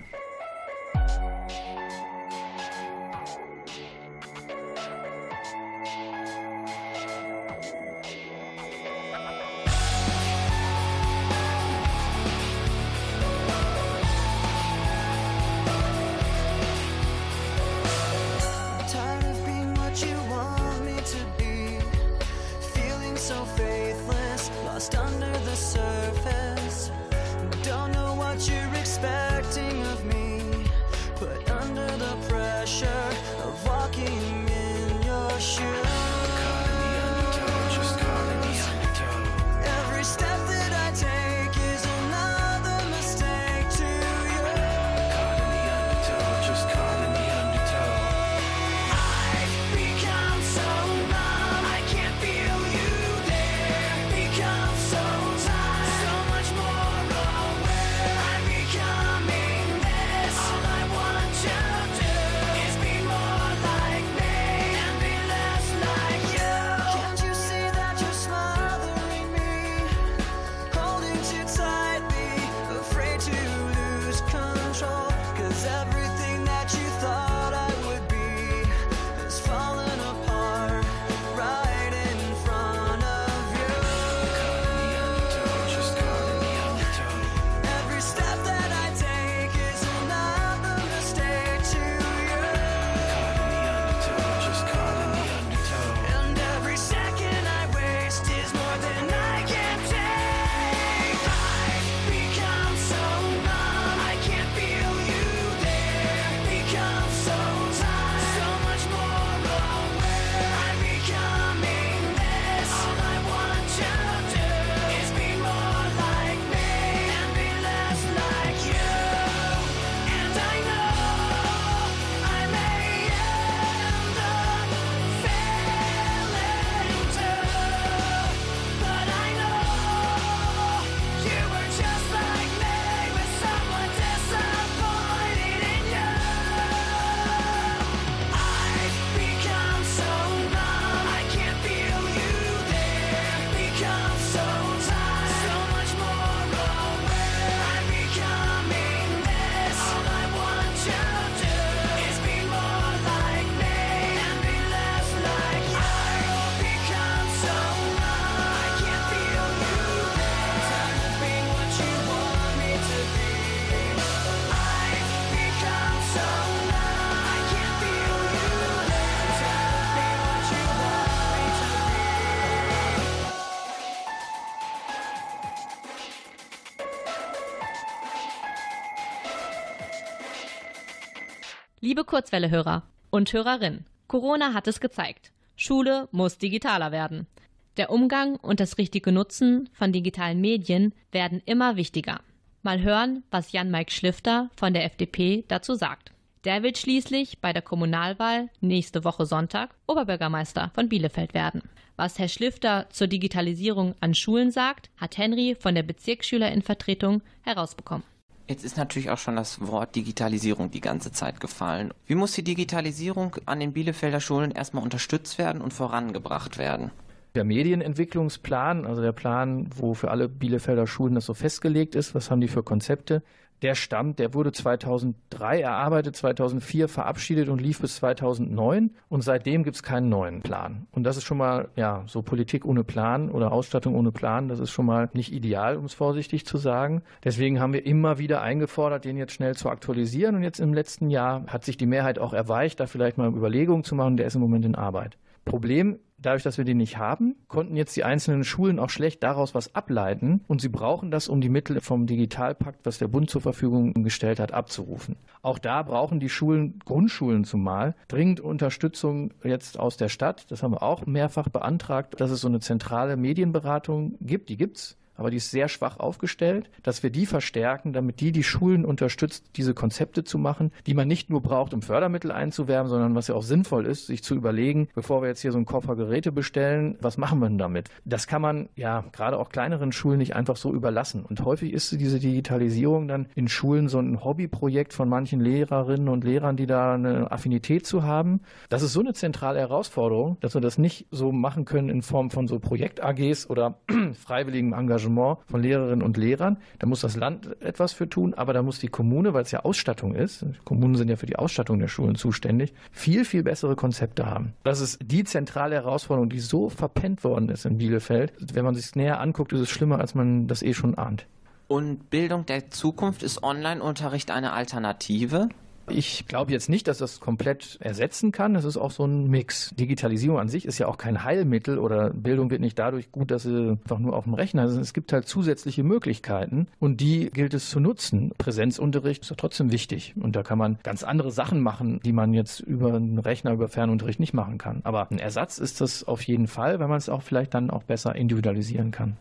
Liebe 181.86 182.06
Kurzwelle-Hörer 182.06 182.84
und 183.10 183.34
Hörerinnen, 183.34 183.86
Corona 184.08 184.54
hat 184.54 184.70
es 184.70 184.80
gezeigt. 184.80 185.34
Schule 185.58 186.08
muss 186.14 186.38
digitaler 186.38 186.94
werden. 186.94 187.28
Der 187.76 187.90
Umgang 187.90 188.38
und 188.38 188.62
das 188.62 188.78
richtige 188.78 189.12
Nutzen 189.12 189.68
von 189.74 189.92
digitalen 189.92 190.40
Medien 190.40 190.94
werden 191.12 191.42
immer 191.46 191.76
wichtiger. 191.76 192.22
Mal 192.62 192.82
hören, 192.82 193.24
was 193.32 193.52
Jan-Mike 193.52 193.92
Schlifter 193.92 194.50
von 194.56 194.74
der 194.74 194.86
FDP 194.86 195.44
dazu 195.50 195.76
sagt. 195.76 196.14
Der 196.46 196.64
will 196.64 196.74
schließlich 196.74 197.40
bei 197.42 197.52
der 197.52 197.62
Kommunalwahl 197.62 198.48
nächste 198.62 199.04
Woche 199.04 199.26
Sonntag 199.26 199.76
Oberbürgermeister 199.86 200.72
von 200.74 200.88
Bielefeld 200.88 201.34
werden. 201.34 201.64
Was 201.98 202.18
Herr 202.18 202.30
Schlifter 202.30 202.88
zur 202.92 203.08
Digitalisierung 203.08 203.94
an 204.00 204.16
Schulen 204.16 204.52
sagt, 204.52 204.90
hat 204.96 205.18
Henry 205.18 205.58
von 205.60 205.76
der 205.76 205.84
Bezirksschülerinnenvertretung 205.84 207.22
herausbekommen. 207.42 208.06
Jetzt 208.48 208.66
ist 208.66 208.76
natürlich 208.78 209.10
auch 209.10 209.18
schon 209.18 209.38
das 209.38 209.66
Wort 209.66 209.96
Digitalisierung 209.96 210.70
die 210.70 210.82
ganze 210.82 211.12
Zeit 211.12 211.40
gefallen. 211.40 211.94
Wie 212.06 212.16
muss 212.16 212.34
die 212.34 212.44
Digitalisierung 212.44 213.38
an 213.46 213.62
den 213.62 213.72
Bielefelder 213.72 214.20
Schulen 214.20 214.52
erstmal 214.52 214.84
unterstützt 214.84 215.38
werden 215.38 215.62
und 215.62 215.74
vorangebracht 215.74 216.58
werden? 216.58 216.92
Der 217.36 217.46
Medienentwicklungsplan, 217.46 218.86
also 218.86 219.02
der 219.02 219.14
Plan, 219.14 219.68
wo 219.76 219.94
für 219.94 220.12
alle 220.12 220.28
Bielefelder 220.28 220.86
Schulen 220.86 221.16
das 221.16 221.26
so 221.26 221.34
festgelegt 221.34 221.96
ist, 221.96 222.14
was 222.14 222.30
haben 222.30 222.42
die 222.42 222.48
für 222.48 222.64
Konzepte, 222.64 223.24
der 223.64 223.76
stammt, 223.76 224.20
der 224.20 224.34
wurde 224.34 224.52
2003 224.52 225.62
erarbeitet, 225.62 226.16
2004 226.18 226.90
verabschiedet 226.90 227.48
und 227.48 227.62
lief 227.62 227.80
bis 227.80 227.96
2009 227.96 228.92
und 229.08 229.22
seitdem 229.24 229.64
gibt 229.64 229.78
es 229.78 229.84
keinen 229.84 230.10
neuen 230.10 230.42
Plan. 230.42 230.86
Und 230.92 231.06
das 231.06 231.16
ist 231.16 231.24
schon 231.24 231.38
mal, 231.38 231.70
ja, 231.76 232.04
so 232.06 232.22
Politik 232.22 232.66
ohne 232.66 232.84
Plan 232.84 233.32
oder 233.32 233.54
Ausstattung 233.54 233.96
ohne 233.96 234.12
Plan, 234.12 234.50
das 234.50 234.60
ist 234.60 234.72
schon 234.72 234.86
mal 234.86 235.10
nicht 235.14 235.34
ideal, 235.34 235.78
um 235.78 235.86
es 235.86 235.94
vorsichtig 235.94 236.46
zu 236.46 236.58
sagen. 236.58 237.04
Deswegen 237.24 237.62
haben 237.62 237.74
wir 237.74 237.86
immer 237.86 238.18
wieder 238.18 238.42
eingefordert, 238.42 239.06
den 239.06 239.18
jetzt 239.18 239.34
schnell 239.34 239.56
zu 239.56 239.70
aktualisieren 239.70 240.36
und 240.36 240.44
jetzt 240.44 240.60
im 240.60 240.74
letzten 240.74 241.10
Jahr 241.10 241.46
hat 241.48 241.64
sich 241.64 241.78
die 241.78 241.86
Mehrheit 241.86 242.20
auch 242.20 242.34
erweicht, 242.34 242.82
da 242.82 242.86
vielleicht 242.86 243.18
mal 243.18 243.30
Überlegungen 243.30 243.86
zu 243.86 243.96
machen, 243.96 244.18
der 244.18 244.28
ist 244.28 244.36
im 244.36 244.42
Moment 244.42 244.66
in 244.66 244.76
Arbeit. 244.76 245.18
Problem 245.46 246.00
dadurch, 246.26 246.44
dass 246.44 246.58
wir 246.58 246.66
den 246.66 246.78
nicht 246.78 246.98
haben, 246.98 247.36
konnten 247.48 247.76
jetzt 247.76 247.96
die 247.96 248.04
einzelnen 248.04 248.44
Schulen 248.44 248.80
auch 248.80 248.90
schlecht 248.90 249.24
daraus 249.24 249.54
was 249.54 249.76
ableiten 249.76 250.42
und 250.48 250.62
sie 250.62 250.70
brauchen 250.70 251.12
das, 251.12 251.28
um 251.28 251.42
die 251.42 251.50
Mittel 251.50 251.82
vom 251.82 252.08
Digitalpakt, 252.08 252.86
was 252.86 252.98
der 252.98 253.08
Bund 253.08 253.30
zur 253.30 253.42
Verfügung 253.42 254.04
gestellt 254.04 254.40
hat, 254.40 254.52
abzurufen. 254.52 255.16
Auch 255.42 255.60
da 255.60 255.84
brauchen 255.84 256.20
die 256.20 256.30
Schulen, 256.30 256.80
Grundschulen 256.86 257.44
zumal, 257.44 257.96
dringend 258.08 258.40
Unterstützung 258.40 259.34
jetzt 259.44 259.80
aus 259.80 259.98
der 259.98 260.10
Stadt. 260.10 260.50
Das 260.50 260.64
haben 260.64 260.74
wir 260.74 260.84
auch 260.84 261.06
mehrfach 261.06 261.50
beantragt, 261.50 262.20
dass 262.20 262.32
es 262.32 262.42
so 262.42 262.48
eine 262.48 262.60
zentrale 262.60 263.18
Medienberatung 263.18 264.16
gibt. 264.22 264.50
Die 264.50 264.58
gibt's 264.58 264.98
aber 265.16 265.30
die 265.30 265.38
ist 265.38 265.52
sehr 265.52 265.68
schwach 265.68 266.00
aufgestellt, 266.00 266.70
dass 266.82 267.04
wir 267.04 267.10
die 267.10 267.26
verstärken, 267.26 267.94
damit 267.94 268.20
die 268.20 268.32
die 268.32 268.44
Schulen 268.44 268.86
unterstützt, 268.86 269.46
diese 269.56 269.74
Konzepte 269.74 270.24
zu 270.24 270.38
machen, 270.38 270.72
die 270.88 270.94
man 270.94 271.08
nicht 271.08 271.30
nur 271.30 271.42
braucht, 271.42 271.74
um 271.74 271.82
Fördermittel 271.82 272.32
einzuwerben, 272.32 272.90
sondern 272.90 273.16
was 273.16 273.28
ja 273.28 273.36
auch 273.36 273.44
sinnvoll 273.44 273.86
ist, 273.86 274.08
sich 274.08 274.24
zu 274.24 274.36
überlegen, 274.36 274.88
bevor 274.96 275.22
wir 275.22 275.30
jetzt 275.30 275.42
hier 275.42 275.52
so 275.52 275.58
einen 275.58 275.66
Koffer 275.66 275.96
Geräte 275.96 276.32
bestellen, 276.32 276.98
was 277.02 277.18
machen 277.18 277.40
wir 277.40 277.48
denn 277.48 277.58
damit? 277.58 277.90
Das 278.06 278.28
kann 278.28 278.42
man 278.42 278.70
ja 278.76 279.04
gerade 279.12 279.38
auch 279.38 279.50
kleineren 279.50 279.92
Schulen 279.92 280.18
nicht 280.18 280.36
einfach 280.36 280.56
so 280.56 280.74
überlassen. 280.74 281.24
Und 281.24 281.44
häufig 281.46 281.74
ist 281.74 281.92
diese 281.92 282.20
Digitalisierung 282.20 283.08
dann 283.08 283.28
in 283.36 283.48
Schulen 283.48 283.90
so 283.90 284.00
ein 284.00 284.24
Hobbyprojekt 284.24 284.94
von 284.94 285.10
manchen 285.10 285.40
Lehrerinnen 285.40 286.10
und 286.10 286.24
Lehrern, 286.24 286.58
die 286.58 286.66
da 286.66 286.96
eine 286.96 287.32
Affinität 287.32 287.86
zu 287.86 288.04
haben. 288.04 288.42
Das 288.70 288.82
ist 288.82 288.94
so 288.94 289.00
eine 289.00 289.14
zentrale 289.14 289.60
Herausforderung, 289.60 290.38
dass 290.40 290.54
wir 290.54 290.62
das 290.62 290.78
nicht 290.78 291.08
so 291.12 291.32
machen 291.32 291.66
können 291.66 291.90
in 291.90 292.02
Form 292.02 292.30
von 292.32 292.48
so 292.48 292.60
Projekt-AGs 292.60 293.50
oder 293.50 293.80
freiwilligem 294.16 294.74
Engagement 294.74 295.38
von 295.46 295.62
Lehrerinnen 295.62 296.02
und 296.02 296.18
Lehrern. 296.18 296.58
Da 296.80 296.88
muss 296.88 297.02
das 297.02 297.16
Land 297.16 297.62
etwas 297.62 297.94
für 297.94 298.10
tun, 298.10 298.34
aber 298.34 298.54
da 298.54 298.62
muss 298.62 298.80
die 298.80 298.88
Kommune, 298.88 299.34
weil 299.34 299.44
es 299.44 299.52
ja 299.52 299.62
Ausstattung 299.62 300.16
ist, 300.16 300.46
Kommunen 300.66 300.96
sind 300.96 301.10
ja 301.10 301.16
für 301.16 301.26
die 301.26 301.38
Ausstattung 301.38 301.80
der 301.80 301.88
Schulen 301.88 302.16
zuständig, 302.16 302.74
viel, 302.92 303.26
viel 303.26 303.44
bessere 303.44 303.76
Konzepte 303.76 304.26
haben. 304.26 304.54
Das 304.64 304.80
ist 304.80 305.00
die 305.04 305.24
zentrale 305.24 305.76
Herausforderung, 305.76 306.30
die 306.30 306.40
so 306.40 306.70
verpennt 306.70 307.24
worden 307.24 307.50
ist 307.50 307.66
in 307.66 307.78
Bielefeld. 307.78 308.34
Wenn 308.54 308.66
man 308.66 308.76
sich 308.76 308.96
näher 308.96 309.20
anguckt, 309.20 309.54
ist 309.54 309.62
es 309.62 309.70
schlimmer, 309.70 310.00
als 310.00 310.16
man 310.16 310.48
das 310.48 310.62
eh 310.62 310.74
schon 310.74 310.98
ahnt. 310.98 311.28
Und 311.68 312.10
Bildung 312.10 312.46
der 312.46 312.70
Zukunft 312.70 313.24
ist 313.24 313.42
Online-Unterricht 313.42 314.32
eine 314.32 314.54
Alternative? 314.54 315.50
Ich 315.90 316.28
glaube 316.28 316.52
jetzt 316.52 316.70
nicht, 316.70 316.88
dass 316.88 316.98
das 316.98 317.20
komplett 317.20 317.78
ersetzen 317.82 318.32
kann. 318.32 318.56
Es 318.56 318.64
ist 318.64 318.78
auch 318.78 318.92
so 318.92 319.06
ein 319.06 319.28
Mix. 319.30 319.72
Digitalisierung 319.76 320.40
an 320.40 320.48
sich 320.48 320.66
ist 320.66 320.78
ja 320.78 320.88
auch 320.88 320.98
kein 320.98 321.24
Heilmittel 321.24 321.78
oder 321.78 322.12
Bildung 322.12 322.50
wird 322.50 322.62
nicht 322.62 322.80
dadurch 322.80 323.12
gut, 323.12 323.32
dass 323.32 323.44
sie 323.44 323.78
einfach 323.84 324.00
nur 324.00 324.16
auf 324.16 324.24
dem 324.24 324.34
Rechner 324.34 324.66
ist. 324.66 324.76
Es 324.76 324.94
gibt 324.94 325.12
halt 325.12 325.28
zusätzliche 325.28 325.84
Möglichkeiten 325.84 326.68
und 326.80 327.02
die 327.02 327.30
gilt 327.32 327.54
es 327.54 327.70
zu 327.70 327.80
nutzen. 327.80 328.32
Präsenzunterricht 328.38 329.24
ist 329.24 329.30
ja 329.30 329.36
trotzdem 329.36 329.72
wichtig 329.72 330.14
und 330.20 330.36
da 330.36 330.44
kann 330.44 330.58
man 330.58 330.78
ganz 330.84 331.04
andere 331.04 331.32
Sachen 331.32 331.60
machen, 331.60 332.00
die 332.06 332.14
man 332.14 332.34
jetzt 332.34 332.62
über 332.62 332.94
einen 332.94 333.20
Rechner, 333.20 333.52
über 333.52 333.68
Fernunterricht 333.68 334.20
nicht 334.20 334.34
machen 334.34 334.58
kann. 334.58 334.82
Aber 334.84 335.12
ein 335.12 335.20
Ersatz 335.20 335.58
ist 335.58 335.82
das 335.82 336.06
auf 336.06 336.22
jeden 336.24 336.48
Fall, 336.48 336.80
weil 336.80 336.88
man 336.88 336.98
es 336.98 337.10
auch 337.10 337.24
vielleicht 337.24 337.54
dann 337.54 337.70
auch 337.70 337.84
besser 337.84 338.16
individualisieren 338.16 338.92
kann. 338.92 339.18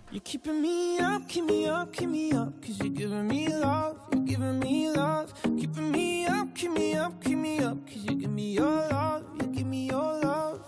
You're 6.33 6.52
keep 6.55 6.71
me 6.73 6.95
up, 6.95 7.23
keep 7.23 7.39
me 7.39 7.59
up, 7.61 7.87
cause 7.87 8.05
you 8.05 8.15
give 8.15 8.31
me 8.31 8.53
your 8.53 8.65
love, 8.67 9.25
you 9.41 9.47
give 9.49 9.67
me 9.67 9.87
your 9.87 10.21
love. 10.21 10.61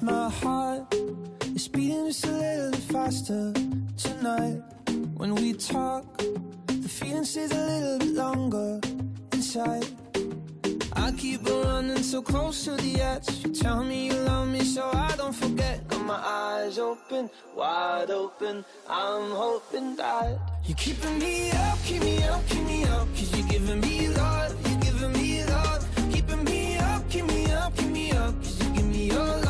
My 0.00 0.28
heart 0.28 0.94
is 1.54 1.68
beating 1.68 2.06
just 2.06 2.26
a 2.26 2.32
little 2.32 2.80
faster 2.92 3.52
tonight. 3.96 4.62
When 5.16 5.34
we 5.34 5.52
talk, 5.54 6.04
the 6.66 6.88
feeling 6.88 7.24
stays 7.24 7.52
a 7.52 7.66
little 7.66 7.98
bit 7.98 8.14
longer 8.14 8.80
inside. 9.32 9.86
I 10.94 11.12
keep 11.12 11.48
on 11.48 11.64
running 11.64 12.02
so 12.02 12.22
close 12.22 12.64
to 12.64 12.76
the 12.76 13.00
edge. 13.00 13.44
You 13.44 13.52
tell 13.52 13.82
me 13.84 14.06
you 14.06 14.14
love 14.14 14.48
me 14.48 14.60
so 14.60 14.90
I 14.92 15.14
don't 15.16 15.34
forget. 15.34 15.86
Got 15.88 16.04
my 16.06 16.14
eyes 16.14 16.78
open, 16.78 17.30
wide 17.56 18.10
open. 18.10 18.64
I'm 18.88 19.30
hoping 19.30 19.96
that 19.96 20.38
you're 20.64 20.76
keeping 20.76 21.18
me 21.18 21.50
up, 21.52 21.78
keep 21.84 22.02
me 22.02 22.22
up, 22.24 22.46
keep 22.48 22.64
me 22.64 22.84
up. 22.84 23.08
Cause 23.14 23.36
you're 23.36 23.48
giving 23.48 23.80
me 23.80 24.08
love, 24.08 24.69
your 29.10 29.24
love, 29.24 29.49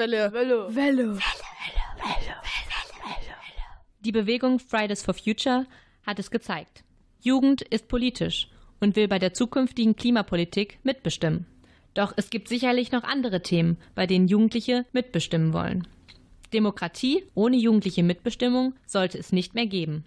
Kurzwelle. 0.00 0.32
Welle. 0.32 0.74
Welle. 0.74 1.18
Die 4.00 4.12
Bewegung 4.12 4.58
Fridays 4.58 5.02
for 5.02 5.12
Future 5.12 5.66
hat 6.06 6.18
es 6.18 6.30
gezeigt. 6.30 6.84
Jugend 7.20 7.60
ist 7.60 7.86
politisch 7.88 8.48
und 8.80 8.96
will 8.96 9.08
bei 9.08 9.18
der 9.18 9.34
zukünftigen 9.34 9.96
Klimapolitik 9.96 10.78
mitbestimmen. 10.84 11.44
Doch 11.92 12.14
es 12.16 12.30
gibt 12.30 12.48
sicherlich 12.48 12.92
noch 12.92 13.04
andere 13.04 13.42
Themen, 13.42 13.76
bei 13.94 14.06
denen 14.06 14.26
Jugendliche 14.26 14.86
mitbestimmen 14.92 15.52
wollen. 15.52 15.86
Demokratie 16.54 17.24
ohne 17.34 17.58
jugendliche 17.58 18.02
Mitbestimmung 18.02 18.72
sollte 18.86 19.18
es 19.18 19.32
nicht 19.32 19.54
mehr 19.54 19.66
geben. 19.66 20.04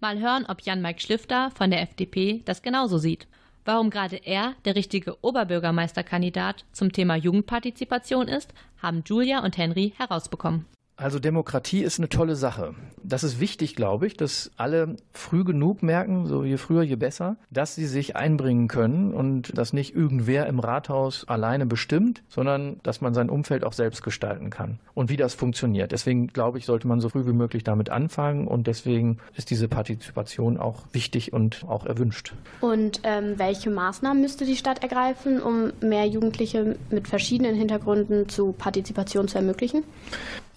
Mal 0.00 0.18
hören, 0.18 0.44
ob 0.48 0.62
Jan-Mike 0.62 1.00
Schlifter 1.00 1.52
von 1.52 1.70
der 1.70 1.82
FDP 1.82 2.42
das 2.44 2.62
genauso 2.62 2.98
sieht. 2.98 3.28
Warum 3.66 3.90
gerade 3.90 4.16
er 4.24 4.54
der 4.64 4.76
richtige 4.76 5.16
Oberbürgermeisterkandidat 5.24 6.64
zum 6.70 6.92
Thema 6.92 7.16
Jugendpartizipation 7.16 8.28
ist, 8.28 8.54
haben 8.80 9.02
Julia 9.04 9.42
und 9.42 9.58
Henry 9.58 9.92
herausbekommen. 9.96 10.66
Also 10.98 11.18
Demokratie 11.18 11.82
ist 11.82 11.98
eine 11.98 12.08
tolle 12.08 12.36
Sache. 12.36 12.74
Das 13.02 13.22
ist 13.22 13.38
wichtig, 13.38 13.76
glaube 13.76 14.06
ich, 14.06 14.16
dass 14.16 14.50
alle 14.56 14.96
früh 15.12 15.44
genug 15.44 15.82
merken, 15.82 16.26
so 16.26 16.42
je 16.42 16.56
früher, 16.56 16.82
je 16.82 16.96
besser, 16.96 17.36
dass 17.50 17.74
sie 17.74 17.86
sich 17.86 18.16
einbringen 18.16 18.66
können 18.66 19.12
und 19.12 19.56
dass 19.58 19.74
nicht 19.74 19.94
irgendwer 19.94 20.46
im 20.46 20.58
Rathaus 20.58 21.28
alleine 21.28 21.66
bestimmt, 21.66 22.22
sondern 22.28 22.80
dass 22.82 23.02
man 23.02 23.12
sein 23.12 23.28
Umfeld 23.28 23.62
auch 23.62 23.74
selbst 23.74 24.02
gestalten 24.02 24.48
kann 24.48 24.78
und 24.94 25.10
wie 25.10 25.18
das 25.18 25.34
funktioniert. 25.34 25.92
Deswegen 25.92 26.28
glaube 26.28 26.56
ich, 26.56 26.64
sollte 26.64 26.88
man 26.88 27.00
so 27.00 27.10
früh 27.10 27.26
wie 27.26 27.34
möglich 27.34 27.62
damit 27.62 27.90
anfangen 27.90 28.48
und 28.48 28.66
deswegen 28.66 29.18
ist 29.36 29.50
diese 29.50 29.68
Partizipation 29.68 30.56
auch 30.56 30.84
wichtig 30.92 31.30
und 31.30 31.64
auch 31.68 31.84
erwünscht. 31.84 32.32
Und 32.62 33.00
ähm, 33.02 33.34
welche 33.36 33.68
Maßnahmen 33.68 34.22
müsste 34.22 34.46
die 34.46 34.56
Stadt 34.56 34.82
ergreifen, 34.82 35.42
um 35.42 35.74
mehr 35.82 36.06
Jugendliche 36.06 36.76
mit 36.90 37.06
verschiedenen 37.06 37.54
Hintergründen 37.54 38.30
zu 38.30 38.52
Partizipation 38.52 39.28
zu 39.28 39.36
ermöglichen? 39.36 39.84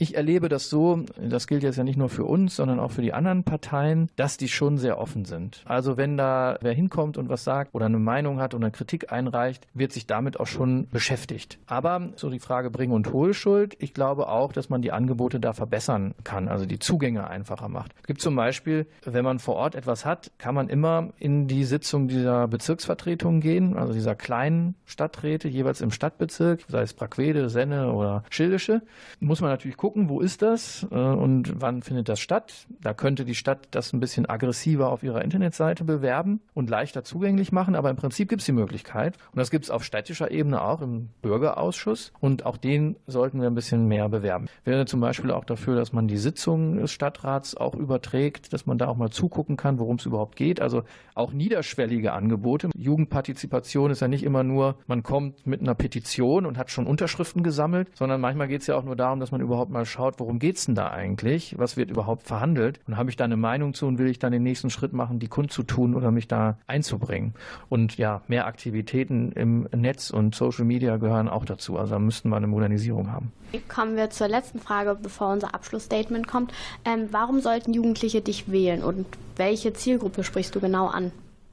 Ich 0.01 0.15
erlebe 0.15 0.47
das 0.47 0.69
so, 0.69 1.03
das 1.21 1.45
gilt 1.45 1.61
jetzt 1.61 1.75
ja 1.75 1.83
nicht 1.83 1.97
nur 1.97 2.07
für 2.07 2.23
uns, 2.23 2.55
sondern 2.55 2.79
auch 2.79 2.91
für 2.91 3.01
die 3.01 3.11
anderen 3.11 3.43
Parteien, 3.43 4.09
dass 4.15 4.37
die 4.37 4.47
schon 4.47 4.77
sehr 4.77 4.97
offen 4.97 5.25
sind. 5.25 5.61
Also 5.65 5.97
wenn 5.97 6.15
da 6.15 6.57
wer 6.61 6.71
hinkommt 6.71 7.17
und 7.17 7.27
was 7.27 7.43
sagt 7.43 7.75
oder 7.75 7.87
eine 7.87 7.99
Meinung 7.99 8.39
hat 8.39 8.53
oder 8.53 8.71
Kritik 8.71 9.11
einreicht, 9.11 9.67
wird 9.73 9.91
sich 9.91 10.07
damit 10.07 10.39
auch 10.39 10.47
schon 10.47 10.87
beschäftigt. 10.87 11.59
Aber 11.65 12.11
so 12.15 12.29
die 12.29 12.39
Frage 12.39 12.71
Bring- 12.71 12.91
und 12.91 13.11
Hohlschuld, 13.11 13.75
ich 13.79 13.93
glaube 13.93 14.29
auch, 14.29 14.53
dass 14.53 14.69
man 14.69 14.81
die 14.81 14.93
Angebote 14.93 15.41
da 15.41 15.51
verbessern 15.51 16.15
kann, 16.23 16.47
also 16.47 16.65
die 16.65 16.79
Zugänge 16.79 17.27
einfacher 17.27 17.67
macht. 17.67 17.91
Es 17.99 18.07
gibt 18.07 18.21
zum 18.21 18.37
Beispiel, 18.37 18.85
wenn 19.03 19.25
man 19.25 19.39
vor 19.39 19.55
Ort 19.55 19.75
etwas 19.75 20.05
hat, 20.05 20.31
kann 20.37 20.55
man 20.55 20.69
immer 20.69 21.09
in 21.19 21.49
die 21.49 21.65
Sitzung 21.65 22.07
dieser 22.07 22.47
Bezirksvertretung 22.47 23.41
gehen, 23.41 23.75
also 23.75 23.91
dieser 23.91 24.15
kleinen 24.15 24.75
Stadträte, 24.85 25.49
jeweils 25.49 25.81
im 25.81 25.91
Stadtbezirk, 25.91 26.61
sei 26.69 26.83
es 26.83 26.93
Braquede, 26.93 27.49
Senne 27.49 27.91
oder 27.91 28.23
Schildische, 28.29 28.81
muss 29.19 29.41
man 29.41 29.49
natürlich 29.49 29.75
gucken, 29.75 29.88
wo 29.95 30.19
ist 30.19 30.41
das 30.41 30.85
äh, 30.91 30.95
und 30.95 31.61
wann 31.61 31.81
findet 31.81 32.09
das 32.09 32.19
statt. 32.19 32.67
Da 32.81 32.93
könnte 32.93 33.25
die 33.25 33.35
Stadt 33.35 33.67
das 33.71 33.93
ein 33.93 33.99
bisschen 33.99 34.27
aggressiver 34.27 34.89
auf 34.89 35.03
ihrer 35.03 35.23
Internetseite 35.23 35.83
bewerben 35.83 36.41
und 36.53 36.69
leichter 36.69 37.03
zugänglich 37.03 37.51
machen, 37.51 37.75
aber 37.75 37.89
im 37.89 37.95
Prinzip 37.95 38.29
gibt 38.29 38.41
es 38.41 38.45
die 38.45 38.51
Möglichkeit. 38.51 39.17
Und 39.31 39.39
das 39.39 39.51
gibt 39.51 39.65
es 39.65 39.71
auf 39.71 39.83
städtischer 39.83 40.31
Ebene 40.31 40.61
auch 40.61 40.81
im 40.81 41.09
Bürgerausschuss 41.21 42.11
und 42.19 42.45
auch 42.45 42.57
den 42.57 42.95
sollten 43.07 43.41
wir 43.41 43.47
ein 43.47 43.55
bisschen 43.55 43.87
mehr 43.87 44.09
bewerben. 44.09 44.47
Wäre 44.63 44.85
zum 44.85 44.99
Beispiel 44.99 45.31
auch 45.31 45.45
dafür, 45.45 45.75
dass 45.75 45.93
man 45.93 46.07
die 46.07 46.17
Sitzungen 46.17 46.77
des 46.77 46.91
Stadtrats 46.91 47.57
auch 47.57 47.75
überträgt, 47.75 48.53
dass 48.53 48.65
man 48.65 48.77
da 48.77 48.87
auch 48.87 48.97
mal 48.97 49.09
zugucken 49.09 49.57
kann, 49.57 49.79
worum 49.79 49.95
es 49.95 50.05
überhaupt 50.05 50.35
geht. 50.35 50.61
Also 50.61 50.83
auch 51.15 51.33
niederschwellige 51.33 52.13
Angebote. 52.13 52.69
Jugendpartizipation 52.75 53.91
ist 53.91 54.01
ja 54.01 54.07
nicht 54.07 54.23
immer 54.23 54.43
nur, 54.43 54.75
man 54.87 55.03
kommt 55.03 55.45
mit 55.45 55.61
einer 55.61 55.75
Petition 55.75 56.45
und 56.45 56.57
hat 56.57 56.71
schon 56.71 56.87
Unterschriften 56.87 57.43
gesammelt, 57.43 57.89
sondern 57.95 58.21
manchmal 58.21 58.47
geht 58.47 58.61
es 58.61 58.67
ja 58.67 58.75
auch 58.75 58.83
nur 58.83 58.95
darum, 58.95 59.19
dass 59.19 59.31
man 59.31 59.41
überhaupt 59.41 59.71
mal 59.71 59.78
schaut, 59.85 60.19
worum 60.19 60.39
geht 60.39 60.57
es 60.57 60.65
denn 60.65 60.75
da 60.75 60.89
eigentlich? 60.89 61.57
Was 61.57 61.77
wird 61.77 61.89
überhaupt 61.89 62.27
verhandelt? 62.27 62.79
Und 62.87 62.97
habe 62.97 63.09
ich 63.09 63.15
da 63.15 63.25
eine 63.25 63.37
Meinung 63.37 63.73
zu 63.73 63.87
und 63.87 63.97
will 63.97 64.07
ich 64.07 64.19
dann 64.19 64.31
den 64.31 64.43
nächsten 64.43 64.69
Schritt 64.69 64.93
machen, 64.93 65.19
die 65.19 65.27
kundzutun 65.27 65.95
oder 65.95 66.11
mich 66.11 66.27
da 66.27 66.57
einzubringen? 66.67 67.33
Und 67.69 67.97
ja, 67.97 68.21
mehr 68.27 68.47
Aktivitäten 68.47 69.31
im 69.31 69.67
Netz 69.75 70.09
und 70.09 70.35
Social 70.35 70.65
Media 70.65 70.97
gehören 70.97 71.29
auch 71.29 71.45
dazu. 71.45 71.77
Also 71.77 71.93
da 71.93 71.99
müssten 71.99 72.29
wir 72.29 72.37
eine 72.37 72.47
Modernisierung 72.47 73.11
haben. 73.11 73.31
Kommen 73.67 73.95
wir 73.95 74.09
zur 74.09 74.27
letzten 74.27 74.59
Frage, 74.59 74.97
bevor 75.01 75.31
unser 75.31 75.55
Abschlussstatement 75.55 76.27
kommt. 76.27 76.53
Ähm, 76.85 77.07
warum 77.11 77.41
sollten 77.41 77.73
Jugendliche 77.73 78.21
dich 78.21 78.51
wählen 78.51 78.83
und 78.83 79.07
welche 79.35 79.73
Zielgruppe 79.73 80.23
sprichst 80.23 80.55
du 80.55 80.59
genau 80.59 80.87
an? 80.87 81.11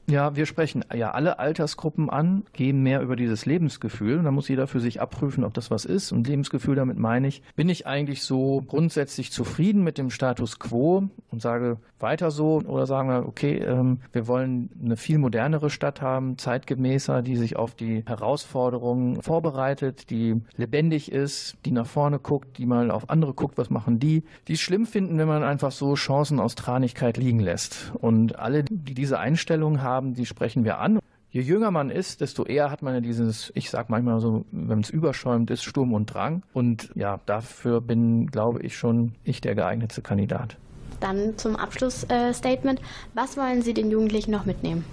Ja, 0.09 0.37
wir 0.37 0.45
sprechen 0.45 0.85
ja 0.95 1.11
alle 1.11 1.37
Altersgruppen 1.37 2.09
an, 2.09 2.45
gehen 2.53 2.81
mehr 2.81 3.01
über 3.01 3.17
dieses 3.17 3.45
Lebensgefühl. 3.45 4.17
Und 4.17 4.23
da 4.23 4.31
muss 4.31 4.47
jeder 4.47 4.65
für 4.65 4.79
sich 4.79 5.01
abprüfen, 5.01 5.43
ob 5.43 5.53
das 5.53 5.69
was 5.69 5.83
ist. 5.83 6.13
Und 6.13 6.27
Lebensgefühl, 6.27 6.75
damit 6.75 6.97
meine 6.97 7.27
ich, 7.27 7.41
bin 7.57 7.67
ich 7.67 7.87
eigentlich 7.87 8.23
so 8.23 8.63
grundsätzlich 8.65 9.33
zufrieden 9.33 9.83
mit 9.83 9.97
dem 9.97 10.09
Status 10.09 10.59
quo 10.59 11.09
und 11.29 11.41
sage 11.41 11.77
weiter 11.99 12.31
so 12.31 12.61
oder 12.65 12.85
sagen 12.85 13.09
wir, 13.09 13.27
okay, 13.27 13.57
ähm, 13.57 13.99
wir 14.13 14.27
wollen 14.27 14.69
eine 14.81 14.95
viel 14.95 15.17
modernere 15.17 15.69
Stadt 15.69 16.01
haben, 16.01 16.37
zeitgemäßer, 16.37 17.21
die 17.21 17.35
sich 17.35 17.57
auf 17.57 17.75
die 17.75 18.03
Herausforderungen 18.05 19.21
vorbereitet, 19.21 20.09
die 20.09 20.41
lebendig 20.55 21.11
ist, 21.11 21.57
die 21.65 21.71
nach 21.71 21.87
vorne 21.87 22.19
guckt, 22.19 22.57
die 22.59 22.65
mal 22.65 22.91
auf 22.91 23.09
andere 23.09 23.33
guckt, 23.33 23.57
was 23.57 23.69
machen 23.69 23.99
die, 23.99 24.23
die 24.47 24.53
es 24.53 24.61
schlimm 24.61 24.85
finden, 24.85 25.17
wenn 25.17 25.27
man 25.27 25.43
einfach 25.43 25.71
so 25.71 25.95
Chancen 25.95 26.39
aus 26.39 26.55
Tranigkeit 26.55 27.17
liegen 27.17 27.39
lässt. 27.39 27.91
Und 27.99 28.39
alle, 28.39 28.63
die 28.63 28.93
diese 28.93 29.19
Einstellung 29.19 29.81
haben, 29.81 29.96
haben, 29.97 30.13
die 30.13 30.25
sprechen 30.25 30.63
wir 30.63 30.77
an. 30.77 30.99
Je 31.29 31.41
jünger 31.41 31.71
man 31.71 31.89
ist, 31.89 32.21
desto 32.21 32.45
eher 32.45 32.71
hat 32.71 32.81
man 32.81 32.93
ja 32.93 33.01
dieses, 33.01 33.51
ich 33.53 33.69
sag 33.69 33.89
manchmal 33.89 34.19
so, 34.19 34.45
wenn 34.51 34.79
es 34.79 34.89
überschäumt 34.89 35.51
ist, 35.51 35.63
Sturm 35.63 35.93
und 35.93 36.05
Drang. 36.05 36.43
Und 36.53 36.89
ja, 36.95 37.19
dafür 37.25 37.81
bin, 37.81 38.27
glaube 38.27 38.61
ich, 38.61 38.77
schon 38.77 39.13
ich 39.23 39.41
der 39.41 39.55
geeignete 39.55 40.01
Kandidat. 40.01 40.57
Dann 40.99 41.37
zum 41.37 41.55
Abschlussstatement. 41.55 42.79
Äh, 42.79 42.83
Was 43.13 43.35
wollen 43.37 43.61
Sie 43.61 43.73
den 43.73 43.91
Jugendlichen 43.91 44.31
noch 44.31 44.45
mitnehmen? 44.45 44.85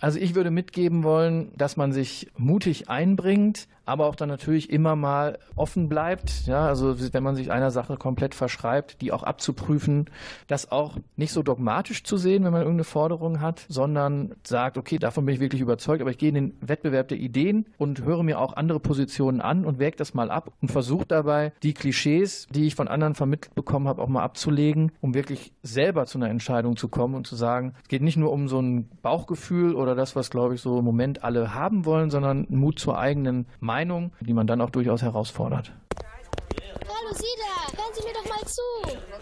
Also 0.00 0.18
ich 0.18 0.34
würde 0.34 0.50
mitgeben 0.50 1.02
wollen, 1.02 1.50
dass 1.56 1.76
man 1.76 1.92
sich 1.92 2.30
mutig 2.36 2.88
einbringt, 2.90 3.68
aber 3.86 4.06
auch 4.06 4.14
dann 4.14 4.28
natürlich 4.28 4.70
immer 4.70 4.96
mal 4.96 5.38
offen 5.56 5.88
bleibt. 5.88 6.46
Ja, 6.46 6.66
also 6.66 6.96
wenn 7.12 7.22
man 7.22 7.34
sich 7.34 7.50
einer 7.50 7.70
Sache 7.70 7.96
komplett 7.96 8.34
verschreibt, 8.34 9.00
die 9.00 9.12
auch 9.12 9.22
abzuprüfen, 9.22 10.06
das 10.46 10.70
auch 10.72 10.96
nicht 11.16 11.32
so 11.32 11.42
dogmatisch 11.42 12.04
zu 12.04 12.16
sehen, 12.16 12.44
wenn 12.44 12.52
man 12.52 12.62
irgendeine 12.62 12.84
Forderung 12.84 13.40
hat, 13.40 13.66
sondern 13.68 14.34
sagt, 14.44 14.78
okay, 14.78 14.98
davon 14.98 15.26
bin 15.26 15.34
ich 15.34 15.40
wirklich 15.40 15.60
überzeugt, 15.60 16.00
aber 16.00 16.10
ich 16.10 16.18
gehe 16.18 16.30
in 16.30 16.34
den 16.34 16.56
Wettbewerb 16.60 17.08
der 17.08 17.18
Ideen 17.18 17.66
und 17.78 18.02
höre 18.04 18.22
mir 18.22 18.40
auch 18.40 18.54
andere 18.56 18.80
Positionen 18.80 19.40
an 19.40 19.64
und 19.64 19.78
wäge 19.78 19.96
das 19.96 20.14
mal 20.14 20.30
ab 20.30 20.52
und 20.60 20.70
versuche 20.70 21.06
dabei, 21.06 21.52
die 21.62 21.74
Klischees, 21.74 22.46
die 22.50 22.66
ich 22.66 22.74
von 22.74 22.88
anderen 22.88 23.14
vermittelt 23.14 23.54
bekommen 23.54 23.88
habe, 23.88 24.02
auch 24.02 24.08
mal 24.08 24.22
abzulegen, 24.22 24.92
um 25.00 25.14
wirklich 25.14 25.52
selber 25.62 26.06
zu 26.06 26.18
einer 26.18 26.30
Entscheidung 26.30 26.76
zu 26.76 26.88
kommen 26.88 27.14
und 27.14 27.26
zu 27.26 27.36
sagen, 27.36 27.74
es 27.82 27.88
geht 27.88 28.02
nicht 28.02 28.16
nur 28.16 28.32
um 28.32 28.48
so 28.48 28.60
ein 28.60 28.88
Bauchgefühl 29.02 29.74
oder 29.74 29.94
das, 29.94 30.16
was, 30.16 30.30
glaube 30.30 30.54
ich, 30.54 30.60
so 30.60 30.78
im 30.78 30.84
Moment 30.84 31.22
alle 31.22 31.54
haben 31.54 31.84
wollen, 31.84 32.10
sondern 32.10 32.46
Mut 32.48 32.78
zur 32.78 32.98
eigenen 32.98 33.46
Meinung 33.60 33.73
Meinung, 33.74 34.12
die 34.20 34.34
man 34.34 34.46
dann 34.46 34.60
auch 34.60 34.70
durchaus 34.70 35.02
herausfordert. 35.02 35.72
Hallo 35.98 37.12
Sie 37.12 37.34
da, 37.42 37.76
hören 37.76 37.92
Sie 37.92 38.04
mir 38.06 38.14
doch 38.14 38.28
mal 38.28 38.46
zu. 38.46 38.62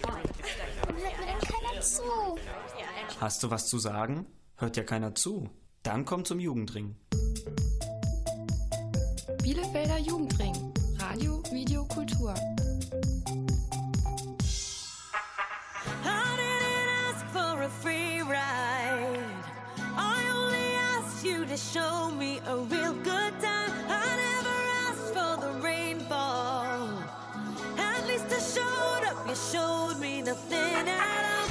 Warum 0.02 0.96
hört 1.02 1.20
mir 1.20 1.26
denn 1.26 1.40
keiner 1.40 1.80
zu? 1.80 2.02
Hast 3.18 3.42
du 3.42 3.50
was 3.50 3.66
zu 3.66 3.78
sagen? 3.78 4.26
Hört 4.56 4.76
ja 4.76 4.82
keiner 4.82 5.14
zu. 5.14 5.48
Dann 5.82 6.04
komm 6.04 6.26
zum 6.26 6.38
Jugendring. 6.38 6.96
Bielefelder 9.42 9.98
Jugendring. 9.98 10.54
Radio, 10.98 11.42
Video, 11.50 11.86
Kultur. 11.86 12.34
to 21.52 21.58
show 21.58 22.10
me 22.16 22.40
a 22.46 22.56
real 22.56 22.94
good 22.94 23.21
you 29.32 29.38
showed 29.50 29.98
me 29.98 30.20
nothing 30.20 30.86
at 30.88 31.24
all. 31.32 31.48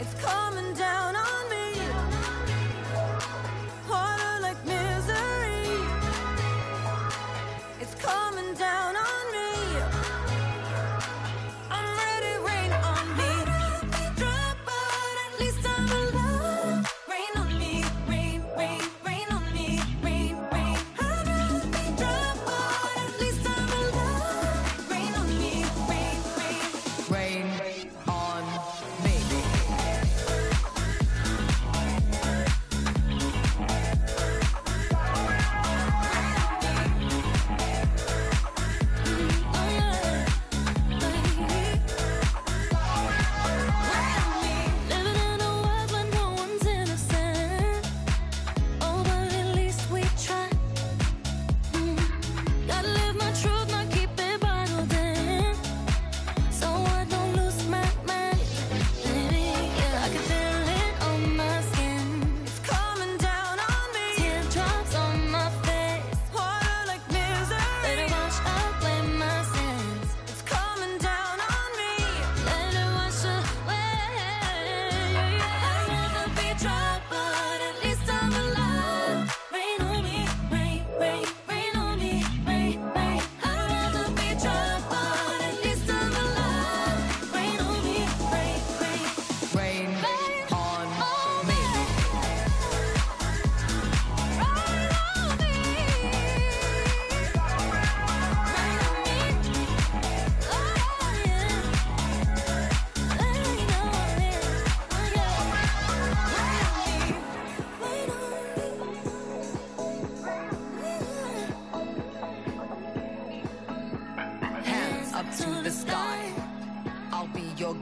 It's 0.00 0.14
coming 0.14 0.72
down 0.72 1.07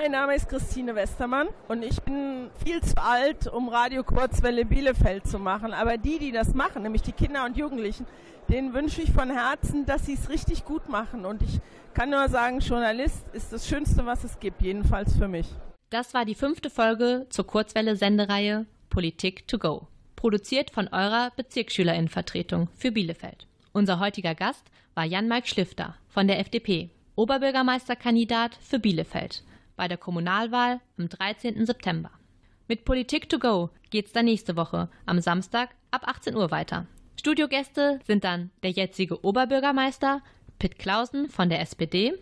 Mein 0.00 0.12
Name 0.12 0.36
ist 0.36 0.48
Christine 0.48 0.94
Westermann 0.94 1.48
und 1.66 1.82
ich 1.82 2.00
bin 2.02 2.50
viel 2.64 2.80
zu 2.80 3.02
alt, 3.02 3.48
um 3.48 3.68
Radio 3.68 4.04
Kurzwelle 4.04 4.64
Bielefeld 4.64 5.26
zu 5.26 5.40
machen. 5.40 5.72
Aber 5.72 5.98
die, 5.98 6.20
die 6.20 6.30
das 6.30 6.54
machen, 6.54 6.84
nämlich 6.84 7.02
die 7.02 7.10
Kinder 7.10 7.44
und 7.44 7.56
Jugendlichen, 7.56 8.06
denen 8.48 8.74
wünsche 8.74 9.02
ich 9.02 9.10
von 9.10 9.28
Herzen, 9.28 9.86
dass 9.86 10.06
sie 10.06 10.12
es 10.12 10.28
richtig 10.28 10.64
gut 10.64 10.88
machen. 10.88 11.24
Und 11.24 11.42
ich 11.42 11.58
kann 11.94 12.10
nur 12.10 12.28
sagen, 12.28 12.60
Journalist 12.60 13.26
ist 13.32 13.52
das 13.52 13.66
Schönste, 13.66 14.06
was 14.06 14.22
es 14.22 14.38
gibt, 14.38 14.62
jedenfalls 14.62 15.16
für 15.16 15.26
mich. 15.26 15.48
Das 15.90 16.14
war 16.14 16.24
die 16.24 16.36
fünfte 16.36 16.70
Folge 16.70 17.26
zur 17.30 17.48
Kurzwelle-Sendereihe 17.48 18.66
Politik 18.90 19.48
to 19.48 19.58
go, 19.58 19.88
produziert 20.14 20.70
von 20.70 20.86
eurer 20.86 21.32
Bezirksschülerinnenvertretung 21.34 22.68
für 22.76 22.92
Bielefeld. 22.92 23.48
Unser 23.72 23.98
heutiger 23.98 24.36
Gast 24.36 24.64
war 24.94 25.04
Jan-Mark 25.04 25.48
Schlifter 25.48 25.96
von 26.06 26.28
der 26.28 26.38
FDP, 26.38 26.90
Oberbürgermeisterkandidat 27.16 28.54
für 28.62 28.78
Bielefeld 28.78 29.42
bei 29.78 29.88
der 29.88 29.96
Kommunalwahl 29.96 30.82
am 30.98 31.08
13. 31.08 31.64
September. 31.64 32.10
Mit 32.66 32.84
Politik 32.84 33.30
to 33.30 33.38
go 33.38 33.70
geht's 33.88 34.12
dann 34.12 34.26
nächste 34.26 34.56
Woche 34.56 34.90
am 35.06 35.20
Samstag 35.20 35.70
ab 35.90 36.02
18 36.04 36.36
Uhr 36.36 36.50
weiter. 36.50 36.84
Studiogäste 37.18 38.00
sind 38.06 38.24
dann 38.24 38.50
der 38.62 38.72
jetzige 38.72 39.24
Oberbürgermeister 39.24 40.20
Pitt 40.58 40.78
Clausen 40.78 41.30
von 41.30 41.48
der 41.48 41.60
SPD 41.60 42.12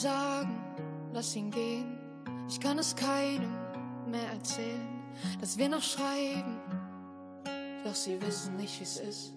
Sagen, 0.00 0.58
lass 1.12 1.36
ihn 1.36 1.50
gehen. 1.50 1.98
Ich 2.48 2.58
kann 2.58 2.78
es 2.78 2.96
keinem 2.96 3.52
mehr 4.10 4.28
erzählen, 4.32 4.88
dass 5.40 5.58
wir 5.58 5.68
noch 5.68 5.82
schreiben. 5.82 6.58
Doch 7.84 7.94
sie 7.94 8.20
wissen 8.22 8.56
nicht, 8.56 8.80
wie's 8.80 8.96
ist. 8.96 9.34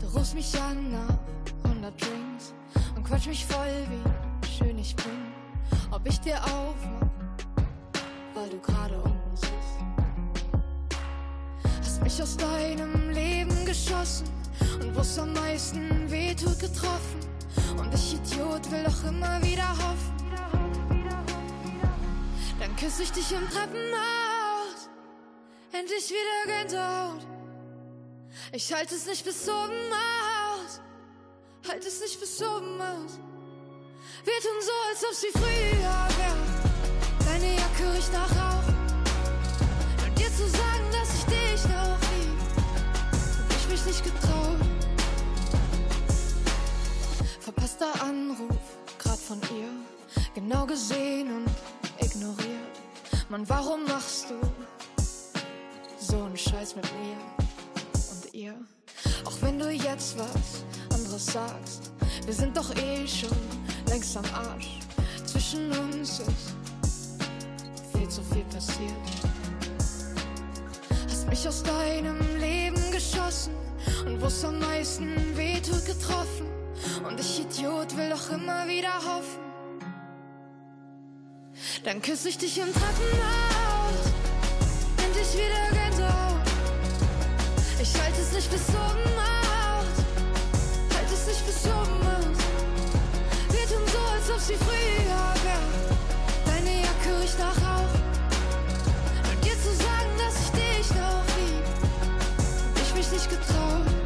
Du 0.00 0.06
rufst 0.06 0.34
mich 0.34 0.50
an 0.60 0.90
nach 0.90 1.18
100 1.64 2.00
Drinks 2.00 2.54
und 2.96 3.04
quatsch 3.04 3.26
mich 3.26 3.44
voll, 3.44 3.86
wie 3.90 4.48
schön 4.48 4.78
ich 4.78 4.96
bin. 4.96 5.32
Ob 5.90 6.06
ich 6.06 6.18
dir 6.20 6.42
aufmach, 6.44 7.08
weil 8.34 8.48
du 8.48 8.58
gerade 8.60 8.96
unten 8.96 9.36
sitzt. 9.36 9.78
Hast 11.80 12.02
mich 12.02 12.22
aus 12.22 12.36
deinem 12.36 13.10
Leben 13.10 13.64
geschossen 13.66 14.26
und 14.80 14.96
wo's 14.96 15.18
am 15.18 15.34
meisten 15.34 16.10
wehtut 16.10 16.58
getroffen. 16.58 17.33
Und 17.78 17.94
ich 17.94 18.14
Idiot 18.14 18.70
will 18.70 18.84
doch 18.84 19.04
immer 19.04 19.42
wieder 19.42 19.68
hoffen. 19.68 20.14
Dann 22.60 22.76
küsse 22.76 23.02
ich 23.02 23.12
dich 23.12 23.30
im 23.32 23.48
Treppenhaus. 23.50 24.88
Endlich 25.72 26.10
wieder 26.10 26.60
Gänsehaut. 26.60 27.26
Ich 28.52 28.72
halte 28.72 28.94
es 28.94 29.06
nicht 29.06 29.24
bis 29.24 29.48
oben 29.48 29.92
aus. 29.92 30.80
Halt 31.68 31.84
es 31.84 32.00
nicht 32.00 32.20
bis 32.20 32.40
oben 32.42 32.80
aus. 32.80 33.18
Wir 34.24 34.40
tun 34.40 34.60
so, 34.60 34.72
als 34.90 35.04
ob 35.04 35.14
sie 35.14 35.32
früher 35.32 36.08
wäre. 36.18 36.44
Deine 37.26 37.54
Jacke 37.54 37.92
riecht 37.96 38.12
nach 38.12 38.30
Rauch. 38.30 38.68
Und 40.06 40.18
dir 40.18 40.28
zu 40.28 40.48
sagen, 40.48 40.86
dass 40.92 41.14
ich 41.14 41.24
dich 41.24 41.64
noch 41.64 41.98
lieb, 42.12 42.38
hab 43.12 43.56
ich 43.56 43.68
mich 43.68 43.84
nicht 43.86 44.04
getraut. 44.04 44.63
Verpasster 47.76 48.04
Anruf, 48.04 48.78
grad 48.98 49.18
von 49.18 49.40
ihr. 49.56 49.68
Genau 50.34 50.66
gesehen 50.66 51.28
und 51.28 52.04
ignoriert. 52.04 52.80
Mann, 53.28 53.48
warum 53.48 53.84
machst 53.84 54.30
du 54.30 54.34
so 55.98 56.22
einen 56.22 56.36
Scheiß 56.36 56.76
mit 56.76 56.84
mir 56.84 57.16
und 58.12 58.34
ihr? 58.34 58.54
Auch 59.24 59.36
wenn 59.40 59.58
du 59.58 59.70
jetzt 59.70 60.16
was 60.18 60.64
anderes 60.96 61.26
sagst, 61.26 61.90
wir 62.24 62.34
sind 62.34 62.56
doch 62.56 62.74
eh 62.76 63.06
schon 63.08 63.36
längst 63.88 64.16
am 64.16 64.24
Arsch. 64.34 64.78
Zwischen 65.24 65.70
uns 65.72 66.20
ist 66.20 67.16
viel 67.92 68.08
zu 68.08 68.22
viel 68.22 68.44
passiert. 68.44 68.92
Hast 71.08 71.28
mich 71.28 71.48
aus 71.48 71.62
deinem 71.62 72.20
Leben 72.38 72.90
geschossen 72.92 73.54
und 74.06 74.20
wo's 74.20 74.44
am 74.44 74.58
meisten 74.60 75.36
wehtut 75.36 75.84
getroffen. 75.86 76.53
Und 77.06 77.20
ich 77.20 77.40
Idiot 77.40 77.96
will 77.96 78.08
doch 78.08 78.30
immer 78.30 78.66
wieder 78.66 78.94
hoffen. 78.94 79.44
Dann 81.84 82.00
küsse 82.00 82.30
ich 82.30 82.38
dich 82.38 82.58
im 82.58 82.72
Treppenhaus. 82.72 84.00
Endlich 85.04 85.34
wieder 85.34 85.68
Gänsehaut. 85.70 86.40
Ich 87.78 87.94
halte 88.00 88.20
es 88.20 88.32
nicht 88.32 88.50
bis 88.50 88.68
oben 88.70 89.18
aus. 89.18 89.94
Halt 90.96 91.12
es 91.12 91.26
nicht 91.26 91.46
bis 91.46 91.66
oben 91.66 92.00
aus. 92.06 92.38
Wir 93.50 93.66
tun 93.68 93.86
so, 93.92 93.98
als 93.98 94.30
ob 94.30 94.40
sie 94.40 94.54
früher 94.54 95.34
wäre. 95.44 95.68
Deine 96.46 96.80
Jacke 96.80 97.20
riecht 97.20 97.38
nach 97.38 97.56
Rauch. 97.56 97.94
Und 99.30 99.44
dir 99.44 99.52
zu 99.52 99.74
sagen, 99.76 100.12
dass 100.16 100.40
ich 100.40 100.50
dich 100.52 100.90
noch 100.94 101.24
lieb, 101.36 101.64
ich 102.82 102.94
mich 102.94 103.12
nicht 103.12 103.28
getraut. 103.28 104.03